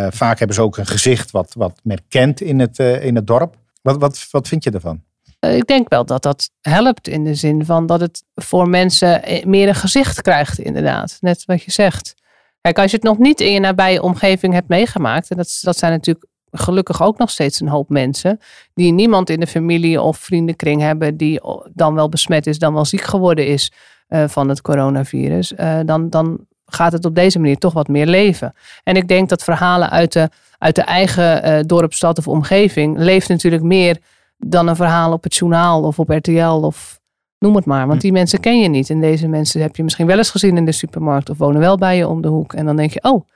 vaak 0.10 0.38
hebben 0.38 0.56
ze 0.56 0.62
ook 0.62 0.78
een 0.78 0.86
gezicht 0.86 1.32
wat, 1.32 1.54
wat 1.58 1.80
men 1.84 2.00
kent 2.08 2.42
in 2.42 2.60
het, 2.60 2.80
in 2.80 3.16
het 3.16 3.28
dorp. 3.28 3.56
Wat, 3.82 3.98
wat, 3.98 4.28
wat 4.32 4.48
vind 4.48 4.64
je 4.64 4.72
ervan? 4.72 5.04
Ik 5.52 5.68
denk 5.68 5.90
wel 5.90 6.06
dat 6.06 6.24
dat 6.24 6.50
helpt 6.62 7.08
in 7.08 7.24
de 7.24 7.36
zin 7.36 7.66
van 7.66 7.86
dat 7.86 8.00
het 8.00 8.24
voor 8.36 8.70
mensen 8.70 9.22
meer 9.44 9.68
een 9.68 9.76
gezicht 9.76 10.22
krijgt, 10.22 10.60
inderdaad. 10.60 11.18
Net 11.20 11.44
wat 11.46 11.64
je 11.64 11.72
zegt. 11.72 12.14
Kijk, 12.62 12.80
als 12.80 12.92
je 12.92 12.98
het 12.98 13.06
nog 13.06 13.18
niet 13.18 13.42
in 13.42 13.52
je 13.52 13.60
nabije 13.60 14.02
omgeving 14.02 14.54
hebt 14.54 14.68
meegemaakt, 14.68 15.30
en 15.30 15.38
dat, 15.38 15.60
dat 15.62 15.78
zijn 15.78 15.92
natuurlijk 15.92 16.26
gelukkig 16.52 17.02
ook 17.02 17.18
nog 17.18 17.30
steeds 17.30 17.60
een 17.60 17.68
hoop 17.68 17.90
mensen, 17.90 18.40
die 18.74 18.92
niemand 18.92 19.30
in 19.30 19.40
de 19.40 19.48
familie 19.48 20.02
of 20.02 20.18
vriendenkring 20.18 20.82
hebben 20.82 21.18
die 21.18 21.42
dan 21.74 21.94
wel 21.94 22.10
besmet 22.10 22.48
is, 22.48 22.60
dan 22.60 22.74
wel 22.74 22.86
ziek 22.86 23.02
geworden 23.02 23.48
is 23.48 23.72
uh, 24.10 24.28
van 24.28 24.50
het 24.50 24.62
coronavirus, 24.62 25.54
dan, 25.86 26.10
dan 26.10 26.46
gaat 26.66 26.92
het 26.92 27.06
op 27.06 27.16
deze 27.16 27.40
manier 27.40 27.58
toch 27.58 27.74
wat 27.74 27.88
meer 27.88 28.06
leven. 28.06 28.54
En 28.84 28.96
ik 28.96 29.08
denk 29.08 29.30
dat 29.30 29.44
verhalen 29.44 29.90
uit 29.90 30.14
de, 30.14 30.30
uit 30.58 30.76
de 30.76 30.82
eigen 30.82 31.50
uh, 31.50 31.60
dorp, 31.66 31.94
stad 31.94 32.18
of 32.18 32.28
omgeving 32.28 32.98
leeft 32.98 33.30
natuurlijk 33.30 33.64
meer 33.64 33.98
dan 34.46 34.68
een 34.68 34.76
verhaal 34.76 35.12
op 35.12 35.24
het 35.24 35.36
journaal 35.36 35.84
of 35.84 36.00
op 36.00 36.10
RTL 36.10 36.62
of 36.62 37.02
noem 37.40 37.56
het 37.56 37.66
maar. 37.66 37.88
Want 37.88 38.02
die 38.02 38.12
mensen 38.12 38.40
ken 38.40 38.60
je 38.60 38.70
niet. 38.70 38.90
En 38.90 39.02
deze 39.02 39.28
mensen 39.28 39.62
heb 39.62 39.76
je 39.76 39.84
misschien 39.84 40.08
wel 40.08 40.18
eens 40.18 40.32
gezien 40.32 40.58
in 40.58 40.66
de 40.66 40.72
supermarkt 40.72 41.30
of 41.30 41.38
wonen 41.38 41.62
wel 41.62 41.78
bij 41.78 41.98
je 41.98 42.08
om 42.08 42.22
de 42.22 42.28
hoek. 42.28 42.54
En 42.54 42.66
dan 42.66 42.76
denk 42.76 42.92
je, 42.92 43.04
oh. 43.04 43.28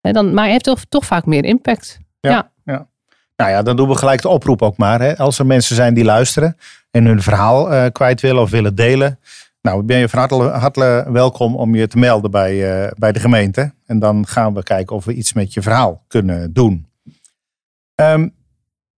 Dan, 0.00 0.34
maar 0.34 0.46
heeft 0.46 0.64
toch, 0.64 0.84
toch 0.88 1.04
vaak 1.04 1.26
meer 1.26 1.44
impact. 1.44 1.98
Ja, 2.20 2.30
ja. 2.30 2.50
ja. 2.64 2.86
Nou 3.36 3.50
ja, 3.50 3.62
dan 3.62 3.76
doen 3.76 3.88
we 3.88 3.96
gelijk 3.96 4.22
de 4.22 4.28
oproep 4.28 4.62
ook 4.62 4.76
maar. 4.76 5.00
Hè. 5.00 5.16
Als 5.16 5.38
er 5.38 5.46
mensen 5.46 5.76
zijn 5.76 5.94
die 5.94 6.04
luisteren 6.04 6.56
en 6.90 7.04
hun 7.04 7.22
verhaal 7.22 7.72
uh, 7.72 7.84
kwijt 7.92 8.20
willen 8.20 8.42
of 8.42 8.50
willen 8.50 8.74
delen. 8.74 9.18
Nou, 9.62 9.82
ben 9.82 9.98
je 9.98 10.08
van 10.08 10.42
harte, 10.50 11.06
welkom 11.08 11.56
om 11.56 11.74
je 11.74 11.86
te 11.86 11.98
melden 11.98 12.30
bij, 12.30 12.92
bij 12.96 13.12
de 13.12 13.20
gemeente. 13.20 13.72
En 13.86 13.98
dan 13.98 14.26
gaan 14.26 14.54
we 14.54 14.62
kijken 14.62 14.96
of 14.96 15.04
we 15.04 15.14
iets 15.14 15.32
met 15.32 15.54
je 15.54 15.62
verhaal 15.62 16.04
kunnen 16.06 16.52
doen. 16.52 16.86
Ehm, 17.94 18.28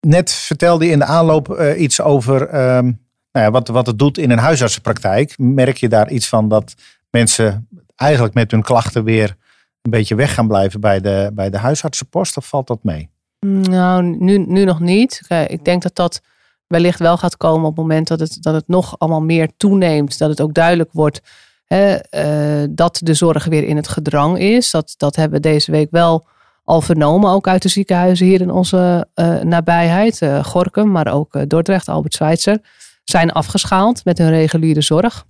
net 0.04 0.32
vertelde 0.32 0.84
je 0.84 0.90
in 0.90 0.98
de 0.98 1.04
aanloop 1.04 1.60
iets 1.76 2.00
over 2.00 2.48
ehm, 2.48 2.92
nou 3.34 3.46
ja, 3.46 3.50
wat, 3.50 3.68
wat 3.68 3.86
het 3.86 3.98
doet 3.98 4.18
in 4.18 4.30
een 4.30 4.38
huisartsenpraktijk. 4.38 5.34
Merk 5.38 5.76
je 5.76 5.88
daar 5.88 6.10
iets 6.10 6.28
van 6.28 6.48
dat 6.48 6.74
mensen 7.10 7.68
eigenlijk 7.96 8.34
met 8.34 8.50
hun 8.50 8.62
klachten 8.62 9.04
weer 9.04 9.36
een 9.82 9.90
beetje 9.90 10.14
weg 10.14 10.34
gaan 10.34 10.48
blijven 10.48 10.80
bij 10.80 11.00
de, 11.00 11.30
bij 11.34 11.50
de 11.50 11.58
huisartsenpost? 11.58 12.36
Of 12.36 12.46
valt 12.46 12.66
dat 12.66 12.78
mee? 12.82 13.10
Nou, 13.46 14.02
nu, 14.02 14.38
nu 14.38 14.64
nog 14.64 14.80
niet. 14.80 15.20
Ik 15.46 15.64
denk 15.64 15.82
dat 15.82 15.94
dat 15.94 16.20
wellicht 16.66 16.98
wel 16.98 17.16
gaat 17.16 17.36
komen 17.36 17.68
op 17.68 17.76
het 17.76 17.86
moment 17.86 18.08
dat 18.08 18.20
het, 18.20 18.36
dat 18.40 18.54
het 18.54 18.68
nog 18.68 18.98
allemaal 18.98 19.22
meer 19.22 19.50
toeneemt. 19.56 20.18
Dat 20.18 20.30
het 20.30 20.40
ook 20.40 20.54
duidelijk 20.54 20.90
wordt 20.92 21.20
hè, 21.64 21.94
eh, 21.94 22.68
dat 22.70 23.00
de 23.02 23.14
zorg 23.14 23.44
weer 23.44 23.64
in 23.64 23.76
het 23.76 23.88
gedrang 23.88 24.38
is. 24.38 24.70
Dat, 24.70 24.94
dat 24.96 25.16
hebben 25.16 25.42
we 25.42 25.48
deze 25.48 25.70
week 25.70 25.88
wel 25.90 26.26
al 26.64 26.80
vernomen, 26.80 27.30
ook 27.30 27.48
uit 27.48 27.62
de 27.62 27.68
ziekenhuizen 27.68 28.26
hier 28.26 28.40
in 28.40 28.50
onze 28.50 29.08
uh, 29.14 29.40
nabijheid. 29.40 30.20
Uh, 30.20 30.44
Gorkum, 30.44 30.90
maar 30.90 31.12
ook 31.12 31.48
Dordrecht, 31.48 31.88
Albert 31.88 32.14
Schweitzer, 32.14 32.58
zijn 33.04 33.32
afgeschaald 33.32 34.04
met 34.04 34.18
hun 34.18 34.30
reguliere 34.30 34.80
zorg. 34.80 35.24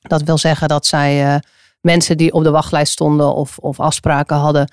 Dat 0.00 0.22
wil 0.22 0.38
zeggen 0.38 0.68
dat 0.68 0.86
zij 0.86 1.40
mensen 1.80 2.16
die 2.16 2.32
op 2.32 2.42
de 2.42 2.50
wachtlijst 2.50 2.92
stonden 2.92 3.34
of, 3.34 3.58
of 3.58 3.80
afspraken 3.80 4.36
hadden, 4.36 4.72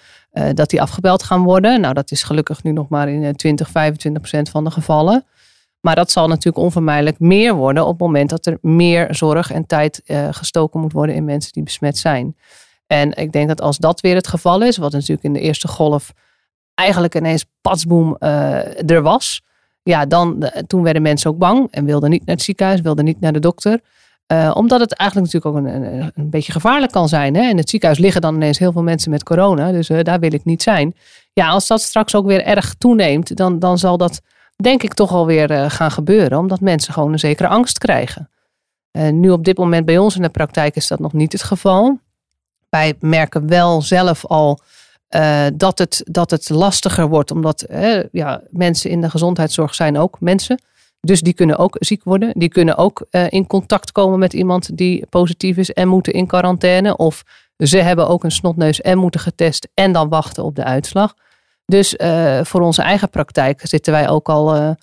dat 0.54 0.70
die 0.70 0.82
afgebeld 0.82 1.24
gaan 1.24 1.44
worden. 1.44 1.82
Nou, 1.82 1.94
dat 1.94 2.12
is 2.12 2.24
gelukkig 2.24 2.64
nu 2.64 2.72
nog 2.72 2.90
maar 2.90 3.10
in 3.10 3.36
20, 3.36 3.70
25 3.70 4.22
procent 4.22 4.50
van 4.50 4.64
de 4.64 4.72
gevallen. 4.72 5.26
Maar 5.80 5.96
dat 5.96 6.12
zal 6.12 6.28
natuurlijk 6.28 6.64
onvermijdelijk 6.64 7.20
meer 7.20 7.54
worden 7.54 7.84
op 7.84 7.92
het 7.92 8.00
moment 8.00 8.30
dat 8.30 8.46
er 8.46 8.58
meer 8.62 9.16
zorg 9.16 9.52
en 9.52 9.66
tijd 9.66 10.02
gestoken 10.32 10.80
moet 10.80 10.94
worden 10.94 11.16
in 11.16 11.26
mensen 11.26 11.54
die 11.54 11.64
besmet 11.64 11.98
zijn. 11.98 12.36
En 12.92 13.14
ik 13.14 13.32
denk 13.32 13.48
dat 13.48 13.62
als 13.62 13.78
dat 13.78 14.02
weer 14.02 14.16
het 14.16 14.28
geval 14.28 14.62
is, 14.62 14.78
wat 14.78 14.92
natuurlijk 14.92 15.24
in 15.24 15.34
de 15.34 15.40
eerste 15.40 15.68
golf 15.68 16.14
eigenlijk 16.74 17.16
ineens 17.16 17.46
patsboom 17.62 18.16
uh, 18.20 18.90
er 18.90 19.02
was. 19.02 19.42
Ja, 19.84 20.06
dan, 20.06 20.52
toen 20.68 20.84
werden 20.84 21.02
mensen 21.02 21.30
ook 21.30 21.38
bang 21.38 21.68
en 21.72 21.86
wilden 21.86 22.10
niet 22.10 22.26
naar 22.26 22.36
het 22.36 22.44
ziekenhuis, 22.44 22.82
wilden 22.82 23.06
niet 23.06 23.20
naar 23.20 23.34
de 23.34 23.40
dokter. 23.40 23.80
Uh, 24.32 24.52
omdat 24.54 24.80
het 24.80 24.94
eigenlijk 24.94 25.32
natuurlijk 25.32 25.56
ook 25.56 25.74
een, 25.74 25.84
een, 25.84 26.12
een, 26.16 26.30
beetje 26.30 26.52
gevaarlijk 26.52 26.92
kan 26.92 27.08
zijn. 27.08 27.36
Hè? 27.36 27.50
In 27.50 27.58
het 27.58 27.70
ziekenhuis 27.70 28.00
liggen 28.00 28.22
dan 28.22 28.36
ineens 28.36 28.60
heel 28.60 28.72
veel 28.72 28.84
mensen 28.84 29.12
met 29.12 29.24
corona. 29.24 29.72
Dus 29.72 29.88
daar 29.88 30.20
wil 30.20 30.34
ik 30.34 30.46
niet 30.46 30.62
zijn. 30.62 30.96
Ja, 31.34 31.50
als 31.50 31.68
dat 31.68 31.82
straks 31.82 32.16
ook 32.16 32.26
weer 32.26 32.44
erg 32.44 32.74
toeneemt, 32.74 33.36
dan, 33.36 33.60
dan 33.60 33.78
zal 33.78 33.98
dat 33.98 34.22
denk 34.56 34.84
ik 34.84 34.94
toch 34.94 35.12
alweer 35.12 35.52
uh, 35.52 35.70
gaan 35.70 35.92
gebeuren. 35.92 36.38
Omdat 36.38 36.60
mensen 36.60 36.94
gewoon 36.94 37.12
een 37.12 37.20
zekere 37.20 37.48
angst 37.48 37.78
krijgen. 37.78 38.30
nu 38.92 39.30
op 39.30 39.46
dit 39.46 39.58
moment 39.58 39.86
bij 39.86 39.98
ons 39.98 40.16
in 40.16 40.22
de 40.22 40.30
praktijk 40.30 40.76
is 40.76 40.88
dat 40.88 41.00
nog 41.00 41.14
niet 41.14 41.32
het 41.32 41.44
geval. 41.44 42.00
Wij 42.72 42.96
merken 43.00 43.48
wel 43.48 43.82
zelf 43.82 44.26
al 44.26 44.60
dat, 45.54 45.78
het, 45.78 46.02
dat 46.06 46.32
het 46.32 46.50
lastiger 46.50 47.08
wordt. 47.08 47.32
Omdat 47.32 47.66
ja, 48.12 48.42
mensen 48.50 48.90
in 48.90 49.02
de 49.02 49.10
gezondheidszorg 49.10 49.76
zijn 49.76 49.98
ook 49.98 50.20
mensen. 50.20 50.62
Dus 51.02 51.22
die 51.22 51.34
kunnen 51.34 51.58
ook 51.58 51.76
ziek 51.80 52.04
worden. 52.04 52.32
Die 52.36 52.50
kunnen 52.50 52.78
ook 52.78 53.06
uh, 53.12 53.26
in 53.30 53.48
contact 53.48 53.92
komen 53.92 54.20
met 54.20 54.34
iemand 54.34 54.78
die 54.78 55.06
positief 55.10 55.58
is 55.58 55.74
en 55.74 55.88
moeten 55.88 56.14
in 56.14 56.28
quarantaine. 56.28 56.98
Of 56.98 57.24
ze 57.58 57.78
hebben 57.78 58.08
ook 58.08 58.24
een 58.24 58.32
snotneus 58.32 58.82
en 58.82 58.98
moeten 58.98 59.20
getest 59.20 59.68
en 59.74 59.92
dan 59.92 60.10
wachten 60.10 60.44
op 60.44 60.56
de 60.56 60.64
uitslag. 60.64 61.14
Dus 61.66 61.96
voor 62.42 62.62
onze 62.62 62.82
eigen 62.82 63.10
praktijk 63.10 63.62
zitten 63.64 63.94
wij 63.94 64.10
ook 64.10 64.30
al 64.30 64.76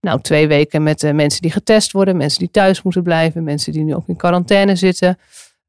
nou, 0.00 0.20
twee 0.20 0.48
weken 0.48 0.82
met 0.82 1.12
mensen 1.12 1.42
die 1.42 1.50
getest 1.50 1.92
worden, 1.92 2.16
mensen 2.16 2.38
die 2.38 2.50
thuis 2.50 2.82
moeten 2.82 3.02
blijven, 3.02 3.44
mensen 3.44 3.72
die 3.72 3.82
nu 3.82 3.94
ook 3.94 4.08
in 4.08 4.16
quarantaine 4.16 4.76
zitten. 4.76 5.18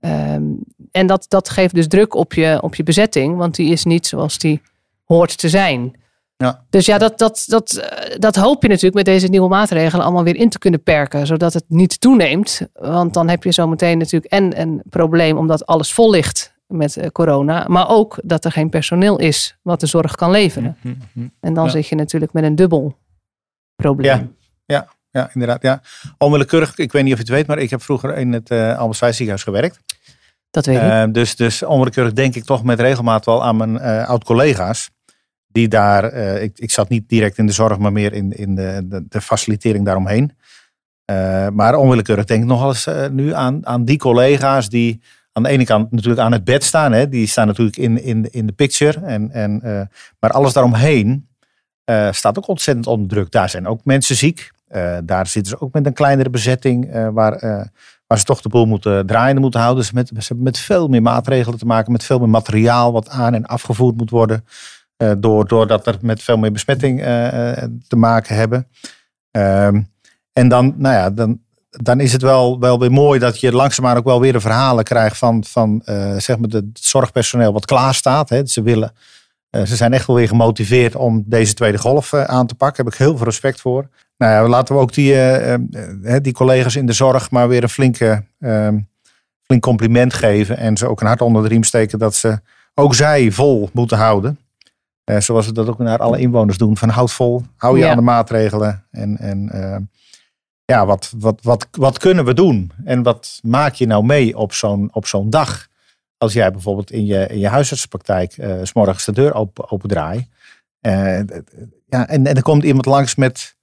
Um, 0.05 0.59
en 0.91 1.07
dat, 1.07 1.25
dat 1.27 1.49
geeft 1.49 1.75
dus 1.75 1.87
druk 1.87 2.15
op 2.15 2.33
je, 2.33 2.57
op 2.61 2.75
je 2.75 2.83
bezetting, 2.83 3.37
want 3.37 3.55
die 3.55 3.71
is 3.71 3.83
niet 3.83 4.07
zoals 4.07 4.37
die 4.37 4.61
hoort 5.03 5.37
te 5.37 5.49
zijn. 5.49 6.01
Ja. 6.37 6.65
Dus 6.69 6.85
ja, 6.85 6.97
dat, 6.97 7.17
dat, 7.17 7.43
dat, 7.47 7.73
eh, 7.73 8.19
dat 8.19 8.35
hoop 8.35 8.61
je 8.61 8.67
natuurlijk 8.67 8.95
met 8.95 9.05
deze 9.05 9.27
nieuwe 9.27 9.49
maatregelen 9.49 10.05
allemaal 10.05 10.23
weer 10.23 10.35
in 10.35 10.49
te 10.49 10.59
kunnen 10.59 10.83
perken, 10.83 11.27
zodat 11.27 11.53
het 11.53 11.63
niet 11.67 12.01
toeneemt. 12.01 12.61
Want 12.73 13.13
dan 13.13 13.29
heb 13.29 13.43
je 13.43 13.51
zometeen 13.51 13.97
natuurlijk 13.97 14.31
en 14.31 14.59
een 14.61 14.81
probleem 14.89 15.37
omdat 15.37 15.65
alles 15.65 15.93
vol 15.93 16.09
ligt 16.09 16.53
met 16.67 16.97
eh, 16.97 17.07
corona, 17.07 17.65
maar 17.67 17.89
ook 17.89 18.19
dat 18.23 18.45
er 18.45 18.51
geen 18.51 18.69
personeel 18.69 19.19
is 19.19 19.57
wat 19.61 19.79
de 19.79 19.85
zorg 19.85 20.15
kan 20.15 20.31
leveren. 20.31 20.77
Hm, 20.81 20.87
hm, 20.87 20.95
hm. 21.13 21.27
En 21.39 21.53
dan 21.53 21.69
zit 21.69 21.87
je 21.87 21.95
natuurlijk 21.95 22.33
met 22.33 22.43
een 22.43 22.55
dubbel 22.55 22.97
probleem. 23.75 24.35
Ja, 24.65 24.75
ja, 24.75 24.87
ja 25.13 25.29
inderdaad. 25.33 25.61
Ja. 25.61 25.81
Onwillekeurig, 26.17 26.77
ik 26.77 26.91
weet 26.91 27.03
niet 27.03 27.13
of 27.13 27.17
je 27.17 27.25
het 27.25 27.33
weet, 27.33 27.47
maar 27.47 27.57
ik 27.57 27.69
heb 27.69 27.81
vroeger 27.81 28.17
in 28.17 28.33
het 28.33 28.51
uh, 28.51 28.77
Albert 28.77 28.97
ziekenhuis 28.97 29.43
gewerkt. 29.43 29.79
Dat 30.49 30.65
weet 30.65 30.77
ik. 30.77 30.83
Uh, 30.83 31.03
dus, 31.11 31.35
dus 31.35 31.63
onwillekeurig 31.63 32.13
denk 32.13 32.35
ik 32.35 32.43
toch 32.43 32.63
met 32.63 32.79
regelmaat 32.79 33.25
wel 33.25 33.43
aan 33.43 33.57
mijn 33.57 33.75
uh, 33.75 34.07
oud-collega's 34.07 34.89
die 35.47 35.67
daar, 35.67 36.13
uh, 36.13 36.41
ik, 36.41 36.59
ik 36.59 36.71
zat 36.71 36.89
niet 36.89 37.09
direct 37.09 37.37
in 37.37 37.45
de 37.45 37.51
zorg, 37.51 37.77
maar 37.77 37.91
meer 37.91 38.13
in, 38.13 38.31
in 38.31 38.55
de, 38.55 38.81
de, 38.83 39.05
de 39.09 39.21
facilitering 39.21 39.85
daaromheen. 39.85 40.37
Maar 41.53 41.75
onwillekeurig 41.75 42.25
denk 42.25 42.41
ik 42.41 42.47
nog 42.47 42.65
eens 42.67 42.87
nu 43.11 43.33
aan, 43.33 43.67
aan 43.67 43.85
die 43.85 43.97
collega's 43.97 44.69
die 44.69 45.01
aan 45.31 45.43
de 45.43 45.49
ene 45.49 45.65
kant 45.65 45.91
natuurlijk 45.91 46.21
aan 46.21 46.31
het 46.31 46.43
bed 46.43 46.63
staan. 46.63 46.91
Hè, 46.91 47.09
die 47.09 47.27
staan 47.27 47.47
natuurlijk 47.47 47.77
in, 47.77 48.03
in, 48.03 48.31
in 48.31 48.45
de 48.45 48.53
picture. 48.53 48.99
En, 48.99 49.31
en, 49.31 49.59
maar 50.19 50.29
alles 50.31 50.53
daaromheen 50.53 51.27
staat 52.11 52.37
ook 52.37 52.47
ontzettend 52.47 52.87
onder 52.87 53.07
druk. 53.07 53.31
Daar 53.31 53.49
zijn 53.49 53.67
ook 53.67 53.85
mensen 53.85 54.15
ziek. 54.15 54.51
Daar 55.03 55.27
zitten 55.27 55.51
ze 55.51 55.61
ook 55.61 55.73
met 55.73 55.85
een 55.85 55.93
kleinere 55.93 56.29
bezetting 56.29 56.91
waar, 57.11 57.39
waar 58.07 58.17
ze 58.17 58.23
toch 58.23 58.41
de 58.41 58.49
boel 58.49 58.65
moeten 58.65 59.05
draaiende 59.05 59.41
moeten 59.41 59.59
houden. 59.59 59.85
Met, 59.93 60.07
ze 60.07 60.13
hebben 60.27 60.43
met 60.43 60.59
veel 60.59 60.87
meer 60.87 61.01
maatregelen 61.01 61.59
te 61.59 61.65
maken, 61.65 61.91
met 61.91 62.03
veel 62.03 62.19
meer 62.19 62.29
materiaal 62.29 62.91
wat 62.91 63.09
aan 63.09 63.33
en 63.33 63.45
afgevoerd 63.45 63.97
moet 63.97 64.09
worden. 64.09 64.45
Door, 65.17 65.47
doordat 65.47 65.87
er 65.87 65.97
met 66.01 66.23
veel 66.23 66.37
meer 66.37 66.51
besmetting 66.51 66.99
te 67.87 67.95
maken 67.95 68.35
hebben. 68.35 68.67
Ehm, 69.31 69.81
en 70.33 70.47
dan, 70.47 70.73
nou 70.77 70.95
ja, 70.95 71.09
dan, 71.09 71.39
dan 71.69 71.99
is 71.99 72.13
het 72.13 72.21
wel, 72.21 72.59
wel 72.59 72.79
weer 72.79 72.91
mooi 72.91 73.19
dat 73.19 73.39
je 73.39 73.51
langzaamaan 73.51 73.97
ook 73.97 74.03
wel 74.03 74.19
weer 74.19 74.33
de 74.33 74.39
verhalen 74.39 74.83
krijgt 74.83 75.17
van, 75.17 75.43
van 75.43 75.81
zeg 76.17 76.37
maar 76.37 76.49
het 76.49 76.65
zorgpersoneel 76.73 77.53
wat 77.53 77.65
klaar 77.65 77.93
staat. 77.93 78.29
Hè. 78.29 78.45
Ze, 78.45 78.61
willen, 78.61 78.93
ze 79.49 79.75
zijn 79.75 79.93
echt 79.93 80.07
wel 80.07 80.15
weer 80.15 80.27
gemotiveerd 80.27 80.95
om 80.95 81.23
deze 81.25 81.53
tweede 81.53 81.77
golf 81.77 82.13
aan 82.13 82.47
te 82.47 82.55
pakken. 82.55 82.83
Daar 82.83 82.93
heb 82.93 83.01
ik 83.01 83.07
heel 83.07 83.17
veel 83.17 83.25
respect 83.25 83.61
voor. 83.61 83.87
Nou 84.17 84.31
ja, 84.31 84.47
laten 84.47 84.75
we 84.75 84.81
ook 84.81 84.93
die, 84.93 85.15
die 86.21 86.33
collega's 86.33 86.75
in 86.75 86.85
de 86.85 86.93
zorg 86.93 87.31
maar 87.31 87.47
weer 87.47 87.63
een 87.63 87.69
flinke, 87.69 88.23
ehm, 88.39 88.79
flink 89.41 89.61
compliment 89.61 90.13
geven. 90.13 90.57
En 90.57 90.77
ze 90.77 90.87
ook 90.87 91.01
een 91.01 91.07
hart 91.07 91.21
onder 91.21 91.41
de 91.41 91.47
riem 91.47 91.63
steken 91.63 91.99
dat 91.99 92.15
ze 92.15 92.39
ook 92.73 92.95
zij 92.95 93.31
vol 93.31 93.69
moeten 93.73 93.97
houden. 93.97 94.37
Zoals 95.17 95.45
we 95.45 95.51
dat 95.51 95.67
ook 95.67 95.77
naar 95.77 95.99
alle 95.99 96.19
inwoners 96.19 96.57
doen. 96.57 96.77
Van 96.77 96.89
houd 96.89 97.11
vol, 97.11 97.43
hou 97.55 97.77
je 97.77 97.87
aan 97.87 97.95
de 97.95 98.01
maatregelen. 98.01 98.85
En, 98.91 99.17
en 99.17 99.49
uh, 99.53 99.77
ja, 100.65 100.85
wat, 100.85 101.13
wat, 101.17 101.39
wat, 101.41 101.67
wat 101.71 101.97
kunnen 101.97 102.25
we 102.25 102.33
doen? 102.33 102.71
En 102.83 103.03
wat 103.03 103.39
maak 103.41 103.73
je 103.73 103.85
nou 103.85 104.05
mee 104.05 104.37
op 104.37 104.53
zo'n 104.53 104.89
op 104.93 105.07
zo'n 105.07 105.29
dag? 105.29 105.67
Als 106.17 106.33
jij 106.33 106.51
bijvoorbeeld 106.51 106.91
in 106.91 107.05
je, 107.05 107.27
in 107.27 107.39
je 107.39 107.47
huisartspraktijk 107.47 108.37
uh, 108.37 108.59
s 108.63 108.73
morgens 108.73 109.05
de 109.05 109.11
deur 109.11 109.33
open, 109.33 109.71
open 109.71 109.89
draai. 109.89 110.27
ja, 110.81 112.07
en, 112.07 112.07
en 112.07 112.25
er 112.25 112.41
komt 112.41 112.63
iemand 112.63 112.85
langs 112.85 113.15
met, 113.15 113.55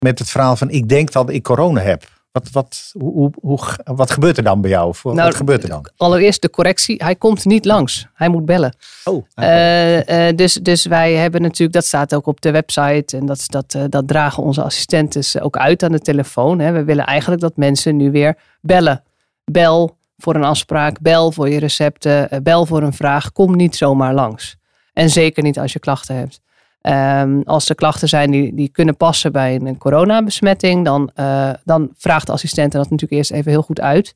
met 0.00 0.18
het 0.18 0.30
verhaal 0.30 0.56
van 0.56 0.70
ik 0.70 0.88
denk 0.88 1.12
dat 1.12 1.30
ik 1.30 1.42
corona 1.42 1.80
heb. 1.80 2.04
Wat, 2.32 2.50
wat, 2.50 2.92
hoe, 2.98 3.32
hoe, 3.40 3.58
wat 3.84 4.10
gebeurt 4.10 4.36
er 4.36 4.42
dan 4.42 4.60
bij 4.60 4.70
jou? 4.70 4.94
Wat 5.02 5.14
nou, 5.14 5.32
gebeurt 5.32 5.62
er 5.62 5.68
dan? 5.68 5.86
Allereerst 5.96 6.42
de 6.42 6.50
correctie. 6.50 7.02
Hij 7.04 7.16
komt 7.16 7.44
niet 7.44 7.64
langs. 7.64 8.06
Hij 8.14 8.28
moet 8.28 8.44
bellen. 8.44 8.76
Oh, 9.04 9.26
uh, 9.36 10.28
uh, 10.28 10.36
dus, 10.36 10.54
dus 10.54 10.86
wij 10.86 11.14
hebben 11.14 11.42
natuurlijk, 11.42 11.72
dat 11.72 11.84
staat 11.84 12.14
ook 12.14 12.26
op 12.26 12.40
de 12.40 12.50
website. 12.50 13.16
En 13.16 13.26
dat, 13.26 13.44
dat, 13.46 13.74
uh, 13.74 13.84
dat 13.88 14.08
dragen 14.08 14.42
onze 14.42 14.62
assistenten 14.62 15.42
ook 15.42 15.56
uit 15.56 15.82
aan 15.82 15.92
de 15.92 16.00
telefoon. 16.00 16.58
Hè. 16.58 16.72
We 16.72 16.84
willen 16.84 17.06
eigenlijk 17.06 17.40
dat 17.40 17.56
mensen 17.56 17.96
nu 17.96 18.10
weer 18.10 18.36
bellen. 18.60 19.02
Bel 19.44 19.96
voor 20.16 20.34
een 20.34 20.44
afspraak. 20.44 21.00
Bel 21.00 21.32
voor 21.32 21.48
je 21.48 21.58
recepten. 21.58 22.42
bel 22.42 22.66
voor 22.66 22.82
een 22.82 22.92
vraag. 22.92 23.32
Kom 23.32 23.56
niet 23.56 23.76
zomaar 23.76 24.14
langs. 24.14 24.56
En 24.92 25.10
zeker 25.10 25.42
niet 25.42 25.58
als 25.58 25.72
je 25.72 25.78
klachten 25.78 26.16
hebt. 26.16 26.40
Um, 26.82 27.42
als 27.42 27.68
er 27.68 27.74
klachten 27.74 28.08
zijn 28.08 28.30
die, 28.30 28.54
die 28.54 28.68
kunnen 28.68 28.96
passen 28.96 29.32
bij 29.32 29.54
een 29.54 29.78
coronabesmetting, 29.78 30.84
dan, 30.84 31.10
uh, 31.16 31.50
dan 31.64 31.90
vraagt 31.96 32.26
de 32.26 32.32
assistent 32.32 32.72
dat 32.72 32.82
natuurlijk 32.82 33.12
eerst 33.12 33.30
even 33.30 33.50
heel 33.50 33.62
goed 33.62 33.80
uit. 33.80 34.14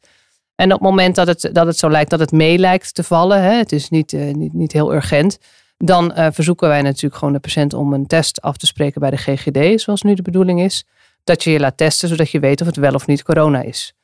En 0.55 0.73
op 0.73 0.81
het 0.81 0.89
moment 0.89 1.15
dat 1.15 1.27
het, 1.27 1.51
dat 1.53 1.67
het 1.67 1.79
zo 1.79 1.91
lijkt 1.91 2.11
dat 2.11 2.21
het 2.21 2.33
mee 2.33 2.59
lijkt 2.59 2.95
te 2.95 3.03
vallen, 3.03 3.43
hè, 3.43 3.53
het 3.53 3.73
is 3.73 3.89
niet, 3.89 4.13
uh, 4.13 4.35
niet, 4.35 4.53
niet 4.53 4.73
heel 4.73 4.95
urgent, 4.95 5.39
dan 5.77 6.13
uh, 6.17 6.27
verzoeken 6.33 6.69
wij 6.69 6.83
natuurlijk 6.83 7.15
gewoon 7.15 7.35
de 7.35 7.41
patiënt 7.41 7.75
om 7.75 7.93
een 7.93 8.07
test 8.07 8.41
af 8.41 8.57
te 8.57 8.67
spreken 8.67 9.01
bij 9.01 9.11
de 9.11 9.17
GGD, 9.17 9.81
zoals 9.81 10.03
nu 10.03 10.15
de 10.15 10.23
bedoeling 10.23 10.61
is. 10.61 10.85
Dat 11.25 11.43
je 11.43 11.51
je 11.51 11.61
laat 11.61 11.77
testen, 11.77 12.09
zodat 12.09 12.31
je 12.31 12.41
weet 12.41 12.61
of 12.61 12.67
het 12.67 12.77
wel 12.77 12.95
of 12.95 13.07
niet 13.07 13.23
corona 13.23 13.63
is. 13.63 13.95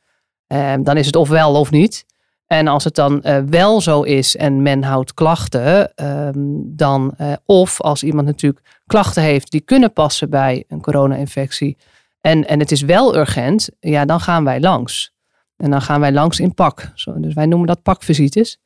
Um, 0.47 0.85
dan 0.85 0.97
is 0.97 1.07
het 1.07 1.17
of 1.17 1.29
wel 1.29 1.55
of 1.55 1.71
niet. 1.71 2.05
En 2.53 2.69
als 2.69 2.85
het 2.85 2.95
dan 2.95 3.23
uh, 3.23 3.39
wel 3.47 3.81
zo 3.81 4.03
is 4.03 4.37
en 4.37 4.63
men 4.63 4.83
houdt 4.83 5.15
klachten, 5.15 5.93
um, 6.05 6.63
dan, 6.77 7.15
uh, 7.21 7.33
of 7.47 7.81
als 7.81 8.03
iemand 8.03 8.27
natuurlijk 8.27 8.65
klachten 8.87 9.23
heeft 9.23 9.51
die 9.51 9.61
kunnen 9.61 9.93
passen 9.93 10.31
bij 10.31 10.65
een 10.69 10.81
corona-infectie 10.81 11.77
en, 12.21 12.49
en 12.49 12.59
het 12.59 12.71
is 12.71 12.81
wel 12.81 13.17
urgent, 13.17 13.69
ja, 13.81 14.05
dan 14.05 14.21
gaan 14.21 14.45
wij 14.45 14.61
langs. 14.61 15.15
En 15.57 15.71
dan 15.71 15.83
gaan 15.83 16.01
wij 16.01 16.13
langs 16.13 16.41
in 16.41 16.55
pak. 16.55 16.93
Zo, 16.95 17.21
dus 17.21 17.35
wij 17.35 17.47
noemen 17.47 17.67
dat 17.67 17.83
pakvisites. 17.83 18.59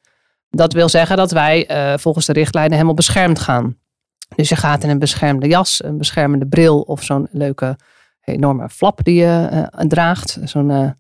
Dat 0.51 0.73
wil 0.73 0.89
zeggen 0.89 1.17
dat 1.17 1.31
wij 1.31 1.71
uh, 1.71 1.99
volgens 1.99 2.27
de 2.27 2.33
richtlijnen 2.33 2.73
helemaal 2.73 2.95
beschermd 2.95 3.39
gaan. 3.39 3.77
Dus 4.37 4.49
je 4.49 4.57
gaat 4.57 4.85
in 4.85 4.91
een 4.91 4.99
beschermde 4.99 5.49
jas, 5.49 5.85
een 5.85 5.99
beschermende 5.99 6.47
bril 6.47 6.81
of 6.81 7.03
zo'n 7.03 7.29
leuke 7.31 7.79
enorme 8.25 8.69
flap 8.69 9.05
die 9.05 9.15
je 9.15 9.69
draagt. 9.89 10.39
Zo'n 10.45 10.97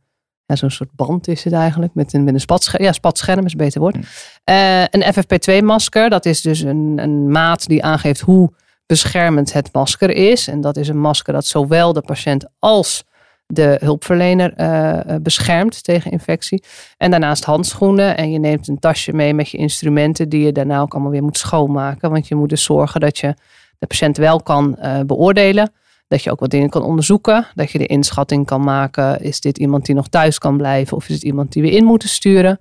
ja, 0.46 0.56
zo'n 0.56 0.70
soort 0.70 0.92
band 0.92 1.28
is 1.28 1.44
het 1.44 1.52
eigenlijk. 1.52 1.94
Met 1.94 2.12
een, 2.12 2.24
met 2.24 2.34
een 2.34 2.40
spatscherm. 2.40 2.84
Ja, 2.84 2.92
spatscherm 2.92 3.44
is 3.44 3.52
een 3.52 3.58
beter 3.58 3.80
woord. 3.80 3.94
Uh, 3.94 4.80
een 4.80 5.14
FFP2-masker, 5.14 6.08
dat 6.08 6.26
is 6.26 6.40
dus 6.40 6.60
een, 6.60 6.98
een 7.02 7.30
maat 7.30 7.66
die 7.66 7.84
aangeeft 7.84 8.20
hoe 8.20 8.52
beschermend 8.86 9.52
het 9.52 9.72
masker 9.72 10.10
is. 10.10 10.48
En 10.48 10.60
dat 10.60 10.76
is 10.76 10.88
een 10.88 11.00
masker 11.00 11.32
dat 11.32 11.46
zowel 11.46 11.92
de 11.92 12.02
patiënt 12.02 12.46
als 12.58 13.04
de 13.46 13.76
hulpverlener 13.80 14.52
uh, 14.56 15.16
beschermt 15.22 15.84
tegen 15.84 16.10
infectie. 16.10 16.64
En 16.96 17.10
daarnaast 17.10 17.44
handschoenen. 17.44 18.16
En 18.16 18.30
je 18.30 18.38
neemt 18.38 18.68
een 18.68 18.78
tasje 18.78 19.12
mee 19.12 19.34
met 19.34 19.48
je 19.48 19.58
instrumenten 19.58 20.28
die 20.28 20.44
je 20.44 20.52
daarna 20.52 20.80
ook 20.80 20.92
allemaal 20.92 21.10
weer 21.10 21.22
moet 21.22 21.38
schoonmaken. 21.38 22.10
Want 22.10 22.28
je 22.28 22.34
moet 22.34 22.48
dus 22.48 22.62
zorgen 22.64 23.00
dat 23.00 23.18
je 23.18 23.34
de 23.78 23.86
patiënt 23.86 24.16
wel 24.16 24.42
kan 24.42 24.76
uh, 24.82 25.00
beoordelen. 25.00 25.72
Dat 26.08 26.22
je 26.22 26.30
ook 26.30 26.40
wat 26.40 26.50
dingen 26.50 26.70
kan 26.70 26.82
onderzoeken. 26.82 27.46
Dat 27.54 27.70
je 27.70 27.78
de 27.78 27.86
inschatting 27.86 28.46
kan 28.46 28.60
maken. 28.60 29.20
Is 29.20 29.40
dit 29.40 29.58
iemand 29.58 29.86
die 29.86 29.94
nog 29.94 30.08
thuis 30.08 30.38
kan 30.38 30.56
blijven? 30.56 30.96
Of 30.96 31.08
is 31.08 31.14
het 31.14 31.24
iemand 31.24 31.52
die 31.52 31.62
we 31.62 31.70
in 31.70 31.84
moeten 31.84 32.08
sturen? 32.08 32.60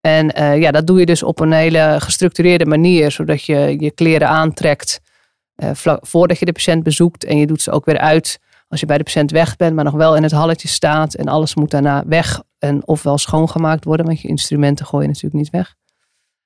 En 0.00 0.40
uh, 0.40 0.60
ja, 0.60 0.70
dat 0.70 0.86
doe 0.86 0.98
je 0.98 1.06
dus 1.06 1.22
op 1.22 1.40
een 1.40 1.52
hele 1.52 1.96
gestructureerde 1.98 2.66
manier. 2.66 3.10
Zodat 3.10 3.44
je 3.44 3.76
je 3.78 3.90
kleren 3.90 4.28
aantrekt 4.28 5.00
uh, 5.56 5.70
voordat 6.00 6.38
je 6.38 6.44
de 6.44 6.52
patiënt 6.52 6.82
bezoekt. 6.82 7.24
En 7.24 7.38
je 7.38 7.46
doet 7.46 7.62
ze 7.62 7.70
ook 7.70 7.84
weer 7.84 7.98
uit 7.98 8.40
als 8.68 8.80
je 8.80 8.86
bij 8.86 8.98
de 8.98 9.04
patiënt 9.04 9.30
weg 9.30 9.56
bent. 9.56 9.74
Maar 9.74 9.84
nog 9.84 9.94
wel 9.94 10.16
in 10.16 10.22
het 10.22 10.32
halletje 10.32 10.68
staat. 10.68 11.14
En 11.14 11.28
alles 11.28 11.54
moet 11.54 11.70
daarna 11.70 12.02
weg. 12.06 12.42
En 12.58 12.86
ofwel 12.86 13.18
schoongemaakt 13.18 13.84
worden. 13.84 14.06
Want 14.06 14.20
je 14.20 14.28
instrumenten 14.28 14.86
gooi 14.86 15.02
je 15.02 15.08
natuurlijk 15.08 15.34
niet 15.34 15.50
weg. 15.50 15.74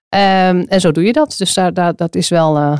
Um, 0.08 0.60
en 0.60 0.80
zo 0.80 0.92
doe 0.92 1.04
je 1.04 1.12
dat. 1.12 1.34
Dus 1.38 1.54
daar, 1.54 1.96
dat 1.96 2.14
is 2.14 2.28
wel... 2.28 2.56
Uh, 2.56 2.78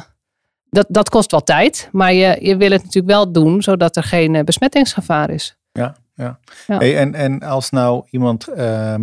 dat, 0.71 0.87
dat 0.89 1.09
kost 1.09 1.31
wel 1.31 1.43
tijd, 1.43 1.89
maar 1.93 2.13
je, 2.13 2.39
je 2.41 2.57
wil 2.57 2.71
het 2.71 2.83
natuurlijk 2.83 3.15
wel 3.15 3.33
doen 3.33 3.63
zodat 3.63 3.97
er 3.97 4.03
geen 4.03 4.35
uh, 4.35 4.43
besmettingsgevaar 4.43 5.31
is. 5.31 5.57
Ja, 5.73 5.97
ja. 6.15 6.39
ja. 6.67 6.79
Hey, 6.79 6.99
en, 6.99 7.15
en 7.15 7.43
als 7.43 7.71
nou 7.71 8.07
iemand, 8.11 8.49
uh, 8.49 8.95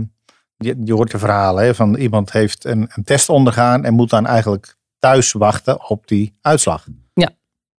je, 0.57 0.75
je 0.83 0.93
hoort 0.93 1.11
de 1.11 1.19
verhalen 1.19 1.63
hè, 1.63 1.75
van 1.75 1.95
iemand 1.95 2.31
heeft 2.31 2.65
een, 2.65 2.89
een 2.93 3.03
test 3.03 3.29
ondergaan 3.29 3.83
en 3.83 3.93
moet 3.93 4.09
dan 4.09 4.25
eigenlijk 4.25 4.75
thuis 4.99 5.31
wachten 5.31 5.89
op 5.89 6.07
die 6.07 6.37
uitslag. 6.41 6.87
Ja. 7.13 7.29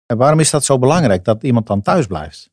En 0.05 0.17
waarom 0.17 0.39
is 0.39 0.49
dat 0.49 0.65
zo 0.65 0.79
belangrijk 0.79 1.23
dat 1.23 1.43
iemand 1.43 1.67
dan 1.67 1.81
thuis 1.81 2.05
blijft? 2.05 2.49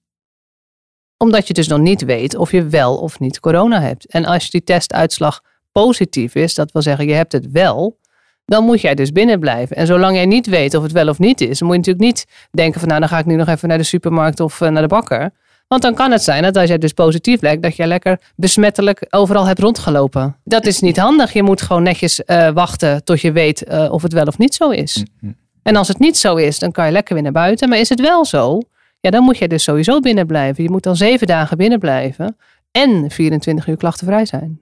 Omdat 1.16 1.46
je 1.46 1.54
dus 1.54 1.68
nog 1.68 1.78
niet 1.78 2.04
weet 2.04 2.36
of 2.36 2.50
je 2.50 2.66
wel 2.66 2.96
of 2.96 3.20
niet 3.20 3.40
corona 3.40 3.80
hebt. 3.80 4.06
En 4.06 4.24
als 4.24 4.50
die 4.50 4.64
testuitslag 4.64 5.40
positief 5.72 6.34
is, 6.34 6.54
dat 6.54 6.72
wil 6.72 6.82
zeggen 6.82 7.06
je 7.06 7.14
hebt 7.14 7.32
het 7.32 7.50
wel, 7.50 7.98
dan 8.44 8.64
moet 8.64 8.80
jij 8.80 8.94
dus 8.94 9.12
binnen 9.12 9.40
blijven. 9.40 9.76
En 9.76 9.86
zolang 9.86 10.16
jij 10.16 10.26
niet 10.26 10.46
weet 10.46 10.74
of 10.74 10.82
het 10.82 10.92
wel 10.92 11.08
of 11.08 11.18
niet 11.18 11.40
is, 11.40 11.62
moet 11.62 11.70
je 11.70 11.76
natuurlijk 11.76 12.04
niet 12.04 12.26
denken 12.50 12.80
van 12.80 12.88
nou 12.88 13.00
dan 13.00 13.08
ga 13.08 13.18
ik 13.18 13.26
nu 13.26 13.34
nog 13.34 13.48
even 13.48 13.68
naar 13.68 13.78
de 13.78 13.84
supermarkt 13.84 14.40
of 14.40 14.60
uh, 14.60 14.68
naar 14.68 14.82
de 14.82 14.88
bakker. 14.88 15.30
Want 15.68 15.82
dan 15.82 15.94
kan 15.94 16.10
het 16.10 16.22
zijn 16.22 16.42
dat 16.42 16.56
als 16.56 16.68
jij 16.68 16.78
dus 16.78 16.92
positief 16.92 17.40
lijkt, 17.40 17.62
dat 17.62 17.76
jij 17.76 17.86
lekker 17.86 18.20
besmettelijk 18.36 19.06
overal 19.10 19.46
hebt 19.46 19.58
rondgelopen. 19.58 20.36
Dat 20.44 20.66
is 20.66 20.80
niet 20.80 20.96
handig. 20.96 21.32
Je 21.32 21.42
moet 21.42 21.62
gewoon 21.62 21.82
netjes 21.82 22.20
uh, 22.26 22.50
wachten 22.50 23.04
tot 23.04 23.20
je 23.20 23.32
weet 23.32 23.64
uh, 23.68 23.92
of 23.92 24.02
het 24.02 24.12
wel 24.12 24.24
of 24.24 24.38
niet 24.38 24.54
zo 24.54 24.70
is. 24.70 25.04
Mm-hmm. 25.20 25.36
En 25.62 25.76
als 25.76 25.88
het 25.88 25.98
niet 25.98 26.16
zo 26.16 26.36
is, 26.36 26.58
dan 26.58 26.72
kan 26.72 26.86
je 26.86 26.92
lekker 26.92 27.14
weer 27.14 27.22
naar 27.22 27.32
buiten. 27.32 27.68
Maar 27.68 27.78
is 27.78 27.88
het 27.88 28.00
wel 28.00 28.24
zo, 28.24 28.60
ja, 29.00 29.10
dan 29.10 29.22
moet 29.22 29.38
je 29.38 29.48
dus 29.48 29.62
sowieso 29.62 30.00
binnen 30.00 30.26
blijven. 30.26 30.62
Je 30.62 30.70
moet 30.70 30.82
dan 30.82 30.96
zeven 30.96 31.26
dagen 31.26 31.56
binnen 31.56 31.78
blijven 31.78 32.36
en 32.70 33.10
24 33.10 33.66
uur 33.66 33.76
klachtenvrij 33.76 34.24
zijn. 34.24 34.60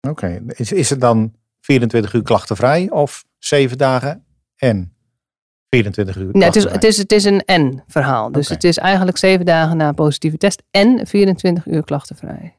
Oké, 0.00 0.10
okay. 0.10 0.42
is, 0.46 0.72
is 0.72 0.90
het 0.90 1.00
dan 1.00 1.32
24 1.72 2.12
uur 2.12 2.22
klachtenvrij 2.22 2.90
of 2.90 3.24
7 3.38 3.78
dagen 3.78 4.24
en 4.56 4.94
24 5.68 6.16
uur 6.16 6.28
nee, 6.32 6.42
het, 6.44 6.56
is, 6.56 6.64
het, 6.64 6.84
is, 6.84 6.98
het 6.98 7.12
is 7.12 7.24
een 7.24 7.40
en 7.44 7.84
verhaal. 7.86 8.32
Dus 8.32 8.44
okay. 8.44 8.56
het 8.56 8.64
is 8.64 8.78
eigenlijk 8.78 9.16
7 9.16 9.46
dagen 9.46 9.76
na 9.76 9.88
een 9.88 9.94
positieve 9.94 10.36
test 10.36 10.62
en 10.70 11.06
24 11.06 11.66
uur 11.66 11.84
klachtenvrij. 11.84 12.56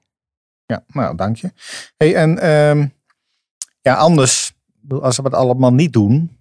Ja, 0.66 0.84
nou 0.88 1.16
dank 1.16 1.36
je. 1.36 1.52
Hey, 1.98 2.16
en 2.16 2.50
um, 2.50 2.94
ja, 3.82 3.96
anders, 3.96 4.54
als 4.90 5.18
we 5.18 5.24
het 5.24 5.34
allemaal 5.34 5.74
niet 5.74 5.94
doen, 5.94 6.38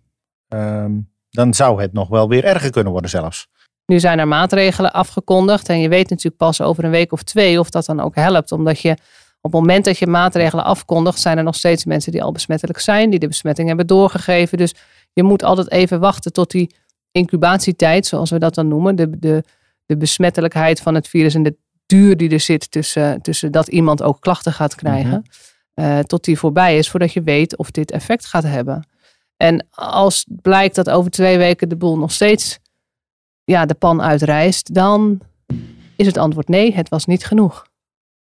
um, 0.48 1.10
dan 1.30 1.54
zou 1.54 1.80
het 1.82 1.92
nog 1.92 2.08
wel 2.08 2.28
weer 2.28 2.44
erger 2.44 2.70
kunnen 2.70 2.92
worden 2.92 3.10
zelfs. 3.10 3.48
Nu 3.86 4.00
zijn 4.00 4.18
er 4.18 4.28
maatregelen 4.28 4.92
afgekondigd 4.92 5.68
en 5.68 5.80
je 5.80 5.88
weet 5.88 6.08
natuurlijk 6.08 6.36
pas 6.36 6.60
over 6.60 6.84
een 6.84 6.90
week 6.90 7.12
of 7.12 7.22
twee 7.22 7.58
of 7.58 7.70
dat 7.70 7.86
dan 7.86 8.00
ook 8.00 8.14
helpt, 8.14 8.52
omdat 8.52 8.80
je 8.80 8.96
op 9.44 9.52
het 9.52 9.60
moment 9.60 9.84
dat 9.84 9.98
je 9.98 10.06
maatregelen 10.06 10.64
afkondigt, 10.64 11.20
zijn 11.20 11.38
er 11.38 11.44
nog 11.44 11.54
steeds 11.54 11.84
mensen 11.84 12.12
die 12.12 12.22
al 12.22 12.32
besmettelijk 12.32 12.78
zijn, 12.78 13.10
die 13.10 13.18
de 13.18 13.26
besmetting 13.26 13.68
hebben 13.68 13.86
doorgegeven. 13.86 14.58
Dus 14.58 14.74
je 15.12 15.22
moet 15.22 15.42
altijd 15.42 15.70
even 15.70 16.00
wachten 16.00 16.32
tot 16.32 16.50
die 16.50 16.74
incubatietijd, 17.10 18.06
zoals 18.06 18.30
we 18.30 18.38
dat 18.38 18.54
dan 18.54 18.68
noemen, 18.68 18.96
de, 18.96 19.18
de, 19.18 19.44
de 19.86 19.96
besmettelijkheid 19.96 20.80
van 20.80 20.94
het 20.94 21.08
virus 21.08 21.34
en 21.34 21.42
de 21.42 21.56
duur 21.86 22.16
die 22.16 22.30
er 22.30 22.40
zit 22.40 22.70
tussen, 22.70 23.22
tussen 23.22 23.52
dat 23.52 23.68
iemand 23.68 24.02
ook 24.02 24.20
klachten 24.20 24.52
gaat 24.52 24.74
krijgen, 24.74 25.24
mm 25.24 25.24
-hmm. 25.74 25.84
uh, 25.84 25.98
tot 25.98 26.24
die 26.24 26.38
voorbij 26.38 26.78
is, 26.78 26.90
voordat 26.90 27.12
je 27.12 27.22
weet 27.22 27.56
of 27.56 27.70
dit 27.70 27.90
effect 27.90 28.26
gaat 28.26 28.42
hebben. 28.42 28.86
En 29.36 29.66
als 29.70 30.26
blijkt 30.42 30.74
dat 30.74 30.90
over 30.90 31.10
twee 31.10 31.38
weken 31.38 31.68
de 31.68 31.76
boel 31.76 31.98
nog 31.98 32.12
steeds 32.12 32.58
ja, 33.44 33.66
de 33.66 33.74
pan 33.74 34.02
uitrijst, 34.02 34.74
dan 34.74 35.20
is 35.96 36.06
het 36.06 36.16
antwoord 36.16 36.48
nee, 36.48 36.74
het 36.74 36.88
was 36.88 37.04
niet 37.04 37.24
genoeg. 37.24 37.66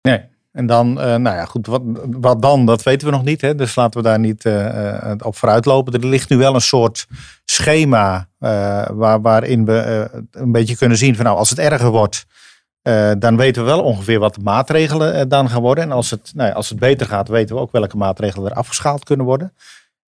Nee, 0.03 0.25
en 0.52 0.66
dan, 0.66 0.88
uh, 0.88 1.04
nou 1.04 1.36
ja, 1.36 1.44
goed, 1.44 1.66
wat, 1.66 1.82
wat 2.06 2.42
dan, 2.42 2.66
dat 2.66 2.82
weten 2.82 3.06
we 3.06 3.12
nog 3.12 3.24
niet. 3.24 3.40
Hè? 3.40 3.54
Dus 3.54 3.74
laten 3.74 4.02
we 4.02 4.08
daar 4.08 4.18
niet 4.18 4.44
uh, 4.44 5.12
op 5.18 5.36
vooruit 5.36 5.64
lopen. 5.64 5.92
Er 5.92 6.06
ligt 6.06 6.28
nu 6.28 6.36
wel 6.36 6.54
een 6.54 6.60
soort 6.60 7.06
schema 7.44 8.28
uh, 8.40 8.86
waar, 8.90 9.20
waarin 9.20 9.64
we 9.64 10.08
een 10.30 10.52
beetje 10.52 10.76
kunnen 10.76 10.98
zien 10.98 11.16
van 11.16 11.24
nou, 11.24 11.36
als 11.36 11.50
het 11.50 11.58
erger 11.58 11.90
wordt, 11.90 12.26
dan 13.18 13.36
weten 13.36 13.62
we 13.62 13.68
wel 13.68 13.82
ongeveer 13.82 14.18
wat 14.18 14.34
de 14.34 14.40
maatregelen 14.40 15.28
dan 15.28 15.48
gaan 15.48 15.62
worden. 15.62 15.84
En 15.84 15.92
als 15.92 16.10
het, 16.10 16.32
nou 16.34 16.48
ja, 16.48 16.54
als 16.54 16.68
het 16.68 16.78
beter 16.78 17.06
gaat, 17.06 17.28
weten 17.28 17.54
we 17.54 17.60
ook 17.60 17.72
welke 17.72 17.96
maatregelen 17.96 18.50
er 18.50 18.56
afgeschaald 18.56 19.04
kunnen 19.04 19.26
worden. 19.26 19.52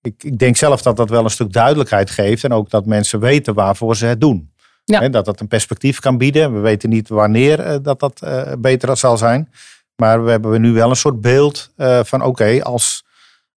Ik, 0.00 0.24
ik 0.24 0.38
denk 0.38 0.57
zelf 0.57 0.83
dat 0.83 0.96
dat 0.96 1.11
wel 1.11 1.24
een 1.24 1.30
stuk 1.30 1.52
duidelijkheid 1.52 2.11
geeft 2.11 2.44
en 2.44 2.52
ook 2.52 2.70
dat 2.70 2.87
mensen 2.87 3.20
weten 3.20 3.54
waarvoor 3.54 3.96
ze 3.96 4.07
het 4.07 4.20
doen. 4.20 4.52
Ja. 4.85 5.00
Hè, 5.00 5.11
dat 5.11 5.24
dat 5.24 5.40
een 5.40 5.48
perspectief 5.48 6.00
kan 6.00 6.18
bieden. 6.18 6.54
We 6.54 6.59
weten 6.61 6.88
niet 6.88 7.09
wanneer 7.09 7.83
dat 7.83 8.00
dat 8.00 8.20
beter 8.59 8.96
zal 8.96 9.16
zijn. 9.16 9.48
Maar 9.96 10.24
we 10.24 10.30
hebben 10.30 10.61
nu 10.61 10.72
wel 10.72 10.90
een 10.90 10.96
soort 10.96 11.20
beeld 11.20 11.72
uh, 11.76 12.00
van 12.04 12.20
oké, 12.20 12.28
okay, 12.28 12.61
als, 12.61 13.04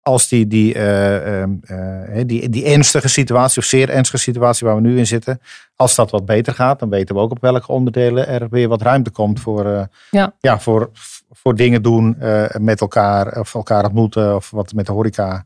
als 0.01 0.27
die, 0.27 0.47
die, 0.47 0.75
uh, 0.75 1.41
uh, 1.41 2.23
die, 2.25 2.49
die 2.49 2.65
ernstige 2.65 3.07
situatie 3.07 3.61
of 3.61 3.67
zeer 3.67 3.89
ernstige 3.89 4.17
situatie 4.17 4.67
waar 4.67 4.75
we 4.75 4.81
nu 4.81 4.97
in 4.97 5.07
zitten, 5.07 5.41
als 5.75 5.95
dat 5.95 6.11
wat 6.11 6.25
beter 6.25 6.53
gaat, 6.53 6.79
dan 6.79 6.89
weten 6.89 7.15
we 7.15 7.21
ook 7.21 7.31
op 7.31 7.41
welke 7.41 7.71
onderdelen 7.71 8.27
er 8.27 8.49
weer 8.49 8.67
wat 8.67 8.81
ruimte 8.81 9.09
komt 9.09 9.39
voor, 9.39 9.87
ja. 10.11 10.33
Ja, 10.39 10.59
voor, 10.59 10.89
voor 11.31 11.55
dingen 11.55 11.81
doen 11.81 12.17
met 12.57 12.81
elkaar 12.81 13.39
of 13.39 13.53
elkaar 13.53 13.85
ontmoeten 13.85 14.35
of 14.35 14.51
wat 14.51 14.73
met 14.73 14.85
de 14.85 14.91
horeca 14.91 15.45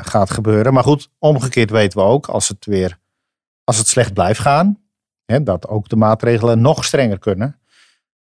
gaat 0.00 0.30
gebeuren. 0.30 0.72
Maar 0.72 0.82
goed, 0.82 1.10
omgekeerd 1.18 1.70
weten 1.70 1.98
we 1.98 2.04
ook 2.04 2.26
als 2.26 2.48
het 2.48 2.66
weer 2.66 2.98
als 3.68 3.78
het 3.78 3.88
slecht 3.88 4.12
blijft 4.12 4.40
gaan, 4.40 4.78
hè, 5.24 5.42
dat 5.42 5.68
ook 5.68 5.88
de 5.88 5.96
maatregelen 5.96 6.60
nog 6.60 6.84
strenger 6.84 7.18
kunnen. 7.18 7.58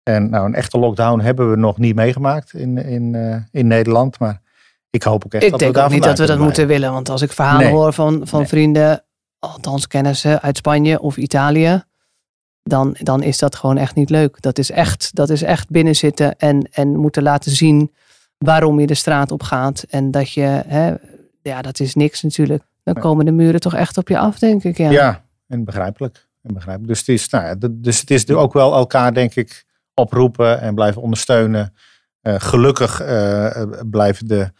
En 0.06 0.30
nou, 0.30 0.46
een 0.46 0.56
echte 0.56 0.80
lockdown 0.80 1.20
hebben 1.20 1.50
we 1.50 1.58
nog 1.58 1.78
niet 1.78 1.96
meegemaakt 1.96 2.54
in, 2.54 2.78
in, 2.78 3.14
uh, 3.14 3.36
in 3.52 3.68
Nederland. 3.68 4.20
Maar 4.20 4.42
ik 4.90 5.04
hoop 5.04 5.26
ook 5.26 5.34
echt 5.34 5.44
ik 5.44 5.52
dat 5.52 5.60
we 5.60 5.66
daar 5.66 5.68
Ik 5.68 5.74
denk 5.74 5.86
ook 5.86 5.92
niet 5.92 6.04
dat 6.04 6.18
we 6.18 6.26
dat 6.26 6.46
moeten 6.46 6.68
willen. 6.68 6.92
Want 6.92 7.10
als 7.10 7.22
ik 7.22 7.32
verhalen 7.32 7.66
nee. 7.66 7.74
hoor 7.74 7.94
van, 7.94 8.28
van 8.28 8.40
nee. 8.40 8.48
vrienden, 8.48 9.04
althans 9.40 9.88
kennissen 9.88 10.42
uit 10.42 10.58
Spanje 10.58 11.02
of 11.02 11.18
Italië. 11.18 11.84
Dan, 12.64 12.96
dan 13.00 13.24
is 13.24 13.38
dat 13.38 13.56
gewoon 13.56 13.78
echt 13.78 13.96
niet 13.96 14.10
leuk. 14.10 14.42
Dat 14.42 14.58
is 14.58 14.72
echt, 14.72 15.16
dat 15.16 15.30
is 15.30 15.42
echt 15.42 15.70
binnenzitten 15.70 16.38
en, 16.38 16.70
en 16.72 16.96
moeten 16.96 17.24
laten 17.24 17.52
zien 17.52 17.92
waarom 18.38 18.80
je 18.80 18.88
de 18.88 18.94
straat 18.94 19.32
op 19.32 19.44
gaat. 19.44 19.86
En 19.90 20.12
dat 20.12 20.32
je, 20.32 20.64
hè, 20.68 20.94
ja, 21.42 21.62
dat 21.62 21.80
is 21.80 21.96
niks 21.96 22.22
natuurlijk. 22.22 22.64
Dan 22.84 22.94
nee. 22.94 23.04
komen 23.04 23.26
de 23.26 23.32
muren 23.32 23.60
toch 23.60 23.74
echt 23.74 23.98
op 23.98 24.08
je 24.08 24.18
af, 24.18 24.40
denk 24.40 24.64
ik. 24.64 24.78
Ja, 24.78 24.90
ja 24.90 25.24
en 25.48 25.64
begrijpelijk. 25.64 26.28
En 26.42 26.54
begrijpelijk. 26.54 26.90
Dus, 26.90 27.00
het 27.00 27.10
is, 27.10 27.30
nou 27.30 27.46
ja, 27.46 27.56
dus 27.72 28.00
het 28.00 28.12
is 28.12 28.30
ook 28.30 28.54
wel 28.54 28.74
elkaar, 28.74 29.14
denk 29.14 29.36
ik, 29.36 29.66
oproepen 29.96 30.62
en 30.62 30.76
blijven 30.76 31.02
ondersteunen. 31.02 31.74
Uh, 32.22 32.36
gelukkig 32.38 33.02
uh, 33.02 33.62
blijven 33.90 34.28
de 34.28 34.52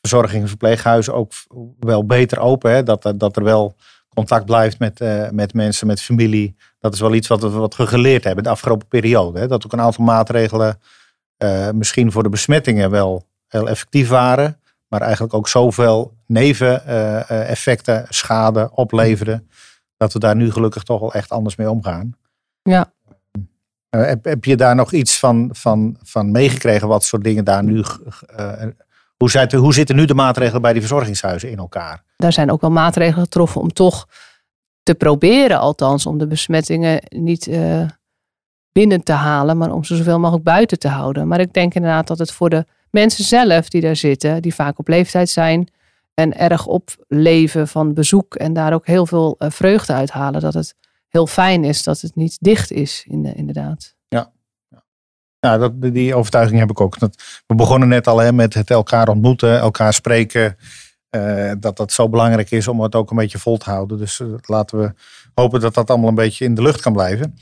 verzorging 0.00 0.42
en 0.42 0.48
verpleeghuizen 0.48 1.14
ook 1.14 1.32
wel 1.78 2.06
beter 2.06 2.38
open. 2.38 2.70
Hè? 2.70 2.82
Dat, 2.82 3.14
dat 3.16 3.36
er 3.36 3.44
wel 3.44 3.74
contact 4.14 4.44
blijft 4.44 4.78
met, 4.78 5.00
met 5.30 5.54
mensen, 5.54 5.86
met 5.86 6.02
familie. 6.02 6.56
Dat 6.78 6.94
is 6.94 7.00
wel 7.00 7.14
iets 7.14 7.28
wat 7.28 7.42
we, 7.42 7.48
wat 7.48 7.74
geleerd 7.74 8.24
hebben 8.24 8.44
de 8.44 8.50
afgelopen 8.50 8.88
periode. 8.88 9.38
Hè? 9.38 9.46
Dat 9.46 9.64
ook 9.64 9.72
een 9.72 9.80
aantal 9.80 10.04
maatregelen 10.04 10.80
misschien 11.72 12.12
voor 12.12 12.22
de 12.22 12.28
besmettingen 12.28 12.90
wel 12.90 13.26
heel 13.46 13.68
effectief 13.68 14.08
waren. 14.08 14.60
Maar 14.88 15.00
eigenlijk 15.00 15.34
ook 15.34 15.48
zoveel 15.48 16.14
neveneffecten, 16.26 18.06
schade 18.08 18.70
opleverden. 18.74 19.48
Dat 19.96 20.12
we 20.12 20.18
daar 20.18 20.36
nu 20.36 20.52
gelukkig 20.52 20.82
toch 20.82 21.00
wel 21.00 21.12
echt 21.12 21.30
anders 21.30 21.56
mee 21.56 21.70
omgaan. 21.70 22.16
Ja. 22.62 22.92
Heb, 23.90 24.24
heb 24.24 24.44
je 24.44 24.56
daar 24.56 24.74
nog 24.74 24.92
iets 24.92 25.18
van, 25.18 25.48
van, 25.52 25.96
van 26.02 26.30
meegekregen? 26.30 26.88
Wat 26.88 27.04
soort 27.04 27.24
dingen 27.24 27.44
daar 27.44 27.64
nu. 27.64 27.84
hoe, 29.16 29.30
zitten, 29.30 29.58
hoe 29.58 29.74
zitten 29.74 29.96
nu 29.96 30.04
de 30.04 30.14
maatregelen 30.14 30.62
bij 30.62 30.72
die 30.72 30.80
verzorgingshuizen 30.80 31.50
in 31.50 31.58
elkaar? 31.58 32.02
Daar 32.16 32.32
zijn 32.32 32.50
ook 32.50 32.60
wel 32.60 32.70
maatregelen 32.70 33.22
getroffen 33.22 33.60
om 33.60 33.72
toch 33.72 34.08
te 34.82 34.94
proberen, 34.94 35.58
althans, 35.58 36.06
om 36.06 36.18
de 36.18 36.26
besmettingen 36.26 37.02
niet 37.08 37.50
binnen 38.72 39.02
te 39.02 39.12
halen, 39.12 39.58
maar 39.58 39.72
om 39.72 39.84
ze 39.84 39.96
zoveel 39.96 40.18
mogelijk 40.18 40.44
buiten 40.44 40.78
te 40.78 40.88
houden. 40.88 41.28
Maar 41.28 41.40
ik 41.40 41.52
denk 41.52 41.74
inderdaad 41.74 42.06
dat 42.06 42.18
het 42.18 42.32
voor 42.32 42.50
de 42.50 42.66
mensen 42.90 43.24
zelf 43.24 43.68
die 43.68 43.80
daar 43.80 43.96
zitten, 43.96 44.42
die 44.42 44.54
vaak 44.54 44.78
op 44.78 44.88
leeftijd 44.88 45.28
zijn 45.28 45.68
en 46.14 46.38
erg 46.38 46.66
opleven 46.66 47.68
van 47.68 47.94
bezoek 47.94 48.34
en 48.34 48.52
daar 48.52 48.72
ook 48.72 48.86
heel 48.86 49.06
veel 49.06 49.34
vreugde 49.38 49.92
uithalen, 49.92 50.40
dat 50.40 50.54
het 50.54 50.74
heel 51.10 51.26
fijn 51.26 51.64
is 51.64 51.82
dat 51.82 52.00
het 52.00 52.16
niet 52.16 52.36
dicht 52.40 52.70
is, 52.70 53.04
inderdaad. 53.08 53.94
Ja. 54.08 54.30
Ja, 55.40 55.58
dat, 55.58 55.72
die 55.82 56.14
overtuiging 56.14 56.58
heb 56.58 56.70
ik 56.70 56.80
ook. 56.80 56.98
Dat, 56.98 57.22
we 57.46 57.54
begonnen 57.54 57.88
net 57.88 58.06
al 58.06 58.18
hè, 58.18 58.32
met 58.32 58.54
het 58.54 58.70
elkaar 58.70 59.08
ontmoeten, 59.08 59.58
elkaar 59.58 59.92
spreken. 59.92 60.56
Uh, 61.16 61.52
dat 61.58 61.76
dat 61.76 61.92
zo 61.92 62.08
belangrijk 62.08 62.50
is 62.50 62.68
om 62.68 62.80
het 62.80 62.94
ook 62.94 63.10
een 63.10 63.16
beetje 63.16 63.38
vol 63.38 63.56
te 63.56 63.70
houden. 63.70 63.98
Dus 63.98 64.18
uh, 64.18 64.34
laten 64.42 64.78
we 64.78 64.92
hopen 65.34 65.60
dat 65.60 65.74
dat 65.74 65.90
allemaal 65.90 66.08
een 66.08 66.14
beetje 66.14 66.44
in 66.44 66.54
de 66.54 66.62
lucht 66.62 66.80
kan 66.80 66.92
blijven. 66.92 67.38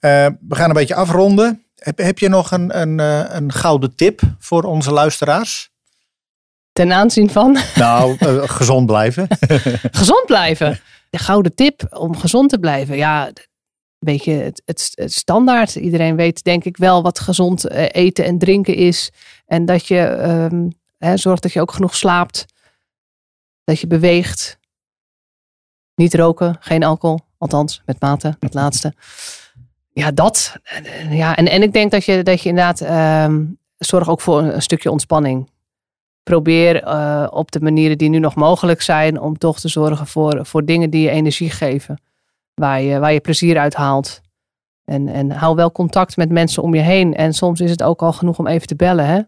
Uh, 0.00 0.26
we 0.48 0.54
gaan 0.54 0.68
een 0.68 0.74
beetje 0.74 0.94
afronden. 0.94 1.62
Heb, 1.74 1.98
heb 1.98 2.18
je 2.18 2.28
nog 2.28 2.50
een, 2.50 2.80
een, 2.80 2.98
een 3.36 3.52
gouden 3.52 3.94
tip 3.94 4.20
voor 4.38 4.62
onze 4.62 4.92
luisteraars? 4.92 5.70
Ten 6.72 6.92
aanzien 6.92 7.30
van? 7.30 7.58
Nou, 7.74 8.16
gezond 8.48 8.86
blijven. 8.86 9.26
gezond 9.90 10.26
blijven. 10.26 10.80
De 11.10 11.18
gouden 11.18 11.54
tip 11.54 11.96
om 11.96 12.16
gezond 12.16 12.50
te 12.50 12.58
blijven. 12.58 12.96
Ja, 12.96 13.26
een 13.26 13.34
beetje 13.98 14.32
het, 14.32 14.62
het, 14.64 15.12
standaard. 15.12 15.74
Iedereen 15.74 16.16
weet 16.16 16.44
denk 16.44 16.64
ik 16.64 16.76
wel 16.76 17.02
wat 17.02 17.18
gezond 17.18 17.70
eten 17.70 18.24
en 18.24 18.38
drinken 18.38 18.74
is. 18.74 19.10
En 19.46 19.64
dat 19.64 19.86
je 19.86 20.00
um, 20.50 20.72
hè, 20.98 21.16
zorgt 21.16 21.42
dat 21.42 21.52
je 21.52 21.60
ook 21.60 21.72
genoeg 21.72 21.96
slaapt. 21.96 22.44
Dat 23.64 23.80
je 23.80 23.86
beweegt. 23.86 24.58
Niet 25.94 26.14
roken, 26.14 26.56
geen 26.60 26.84
alcohol. 26.84 27.20
Althans, 27.38 27.82
met 27.84 28.00
mate, 28.00 28.36
het 28.40 28.54
laatste. 28.54 28.94
Ja, 29.92 30.10
dat. 30.10 30.56
Ja, 31.10 31.36
en, 31.36 31.48
en 31.48 31.62
ik 31.62 31.72
denk 31.72 31.90
dat 31.90 32.04
je, 32.04 32.22
dat 32.22 32.42
je 32.42 32.48
inderdaad 32.48 32.80
um, 33.30 33.58
zorg 33.78 34.08
ook 34.08 34.20
voor 34.20 34.42
een, 34.42 34.62
stukje 34.62 34.90
ontspanning. 34.90 35.50
Probeer 36.30 36.84
uh, 36.84 37.26
op 37.30 37.50
de 37.50 37.60
manieren 37.60 37.98
die 37.98 38.08
nu 38.08 38.18
nog 38.18 38.34
mogelijk 38.34 38.82
zijn 38.82 39.20
om 39.20 39.38
toch 39.38 39.60
te 39.60 39.68
zorgen 39.68 40.06
voor, 40.06 40.46
voor 40.46 40.64
dingen 40.64 40.90
die 40.90 41.02
je 41.02 41.10
energie 41.10 41.50
geven. 41.50 42.00
Waar 42.54 42.80
je, 42.80 42.98
waar 42.98 43.12
je 43.12 43.20
plezier 43.20 43.58
uit 43.58 43.74
haalt. 43.74 44.20
En, 44.84 45.08
en 45.08 45.30
hou 45.30 45.56
wel 45.56 45.72
contact 45.72 46.16
met 46.16 46.30
mensen 46.30 46.62
om 46.62 46.74
je 46.74 46.80
heen. 46.80 47.14
En 47.14 47.32
soms 47.32 47.60
is 47.60 47.70
het 47.70 47.82
ook 47.82 48.02
al 48.02 48.12
genoeg 48.12 48.38
om 48.38 48.46
even 48.46 48.66
te 48.66 48.76
bellen. 48.76 49.06
Hè? 49.06 49.20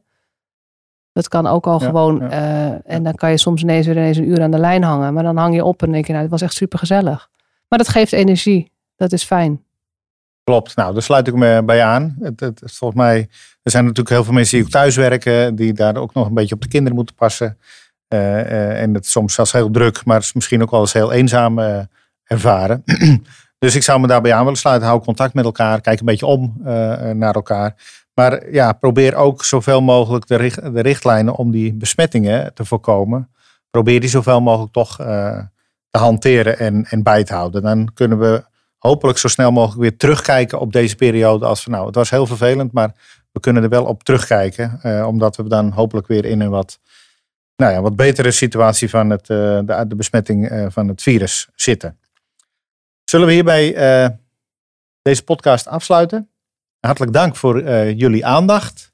Dat 1.13 1.29
kan 1.29 1.47
ook 1.47 1.67
al 1.67 1.79
gewoon. 1.79 2.23
Uh, 2.23 2.91
en 2.91 3.03
dan 3.03 3.15
kan 3.15 3.31
je 3.31 3.39
soms 3.39 3.63
ineens 3.63 3.87
weer 3.87 3.97
ineens 3.97 4.17
een 4.17 4.29
uur 4.29 4.43
aan 4.43 4.51
de 4.51 4.59
lijn 4.59 4.83
hangen. 4.83 5.15
Maar 5.15 5.23
dan 5.23 5.37
hang 5.37 5.55
je 5.55 5.65
op 5.65 5.83
en 5.83 5.93
denk 5.93 6.07
je, 6.07 6.13
nou, 6.13 6.23
het 6.23 6.33
was 6.33 6.43
echt 6.43 6.55
super 6.55 6.79
gezellig. 6.79 7.31
Maar 7.69 7.79
dat 7.79 7.89
geeft 7.89 8.13
energie. 8.13 8.73
Dat 8.97 9.13
is 9.13 9.25
fijn. 9.25 9.65
Klopt, 10.49 10.77
nou 10.77 10.93
daar 10.93 11.03
sluit 11.03 11.27
ik 11.27 11.35
me 11.35 11.63
bij 11.65 11.83
aan. 11.83 12.17
Het, 12.21 12.41
het, 12.41 12.61
volgens 12.65 13.01
mij, 13.01 13.29
er 13.63 13.71
zijn 13.71 13.83
natuurlijk 13.83 14.15
heel 14.15 14.25
veel 14.25 14.33
mensen 14.33 14.57
die 14.57 14.67
ook 14.67 14.73
thuis 14.73 14.97
werken, 14.97 15.55
die 15.55 15.73
daar 15.73 15.97
ook 15.97 16.15
nog 16.15 16.27
een 16.27 16.35
beetje 16.35 16.55
op 16.55 16.61
de 16.61 16.69
kinderen 16.69 16.97
moeten 16.97 17.15
passen. 17.15 17.59
Uh, 18.15 18.19
uh, 18.21 18.83
en 18.83 18.95
het 18.95 19.07
soms 19.07 19.35
zelfs 19.35 19.53
heel 19.53 19.71
druk, 19.71 20.05
maar 20.05 20.31
misschien 20.35 20.63
ook 20.63 20.71
wel 20.71 20.81
eens 20.81 20.93
heel 20.93 21.13
eenzaam 21.13 21.59
uh, 21.59 21.81
ervaren. 22.25 22.85
dus 23.59 23.75
ik 23.75 23.83
zou 23.83 24.01
me 24.01 24.07
daarbij 24.07 24.33
aan 24.33 24.43
willen 24.43 24.59
sluiten. 24.59 24.89
Hou 24.89 25.03
contact 25.03 25.35
met 25.35 25.45
elkaar, 25.45 25.81
kijk 25.81 26.01
een 26.01 26.07
beetje 26.07 26.27
om 26.27 26.55
naar 27.13 27.35
elkaar. 27.35 27.75
Maar 28.15 28.51
ja, 28.53 28.73
probeer 28.73 29.15
ook 29.15 29.45
zoveel 29.45 29.81
mogelijk 29.81 30.27
de 30.27 30.81
richtlijnen 30.81 31.35
om 31.35 31.51
die 31.51 31.75
besmettingen 31.75 32.55
te 32.55 32.65
voorkomen. 32.65 33.31
Probeer 33.71 34.01
die 34.01 34.11
zoveel 34.11 34.41
mogelijk 34.41 34.73
toch 34.73 34.97
te 35.91 35.99
hanteren 35.99 36.59
en, 36.59 36.85
en 36.85 37.03
bij 37.03 37.25
te 37.25 37.35
houden. 37.35 37.63
Dan 37.63 37.91
kunnen 37.95 38.19
we 38.19 38.45
hopelijk 38.79 39.19
zo 39.19 39.29
snel 39.29 39.51
mogelijk 39.51 39.81
weer 39.81 39.97
terugkijken 39.97 40.61
op 40.61 40.73
deze 40.73 40.97
periode. 40.97 41.47
Als 41.47 41.63
van 41.63 41.73
nou, 41.73 41.87
het 41.87 41.95
was 41.95 42.11
heel 42.11 42.27
vervelend, 42.27 42.73
maar 42.73 42.95
we 43.33 43.41
kunnen 43.41 43.63
er 43.63 43.69
wel 43.69 43.85
op 43.85 44.03
terugkijken. 44.03 44.81
Uh, 44.83 45.07
omdat 45.07 45.37
we 45.37 45.49
dan 45.49 45.73
hopelijk 45.73 46.07
weer 46.07 46.25
in 46.25 46.41
een 46.41 46.51
wat, 46.51 46.81
nou 47.57 47.73
ja, 47.73 47.81
wat 47.81 47.97
betere 47.97 48.31
situatie 48.31 48.91
van 48.91 49.11
het, 49.11 49.29
uh, 49.29 49.61
de, 49.87 49.95
besmetting 49.97 50.51
uh, 50.51 50.67
van 50.69 50.89
het 50.89 51.03
virus 51.03 51.49
zitten. 51.55 51.99
Zullen 53.05 53.27
we 53.27 53.33
hierbij 53.33 53.73
deze 55.03 55.25
podcast 55.25 55.67
afsluiten? 55.67 56.31
Hartelijk 56.81 57.13
dank 57.13 57.37
voor 57.37 57.71
jullie 57.93 58.27
aandacht. 58.27 58.93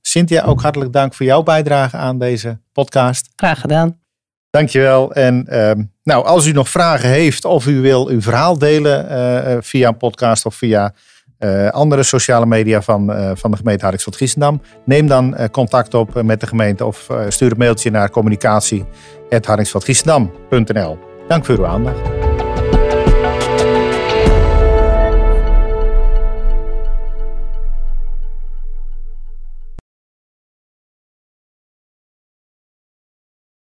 Cynthia, 0.00 0.42
ook 0.42 0.62
hartelijk 0.62 0.92
dank 0.92 1.14
voor 1.14 1.26
jouw 1.26 1.42
bijdrage 1.42 1.96
aan 1.96 2.18
deze 2.18 2.60
podcast. 2.72 3.32
Graag 3.36 3.60
gedaan. 3.60 4.05
Dankjewel. 4.50 5.12
En 5.12 5.46
uh, 5.50 5.70
nou, 6.02 6.24
als 6.24 6.46
u 6.46 6.52
nog 6.52 6.68
vragen 6.68 7.08
heeft 7.08 7.44
of 7.44 7.66
u 7.66 7.80
wil 7.80 8.08
uw 8.08 8.20
verhaal 8.20 8.58
delen 8.58 9.06
uh, 9.10 9.56
via 9.60 9.88
een 9.88 9.96
podcast 9.96 10.46
of 10.46 10.54
via 10.54 10.92
uh, 11.38 11.68
andere 11.68 12.02
sociale 12.02 12.46
media 12.46 12.82
van, 12.82 13.12
van 13.36 13.50
de 13.50 13.56
gemeente 13.56 13.82
Hardingsveld-Giessendam, 13.82 14.60
neem 14.84 15.06
dan 15.06 15.36
contact 15.50 15.94
op 15.94 16.22
met 16.22 16.40
de 16.40 16.46
gemeente 16.46 16.84
of 16.84 17.08
stuur 17.28 17.50
een 17.50 17.58
mailtje 17.58 17.90
naar 17.90 18.10
communicatie.hardingsveldgiessendam.nl. 18.10 20.98
Dank 21.28 21.44
voor 21.44 21.58
uw 21.58 21.66
aandacht. 21.66 22.15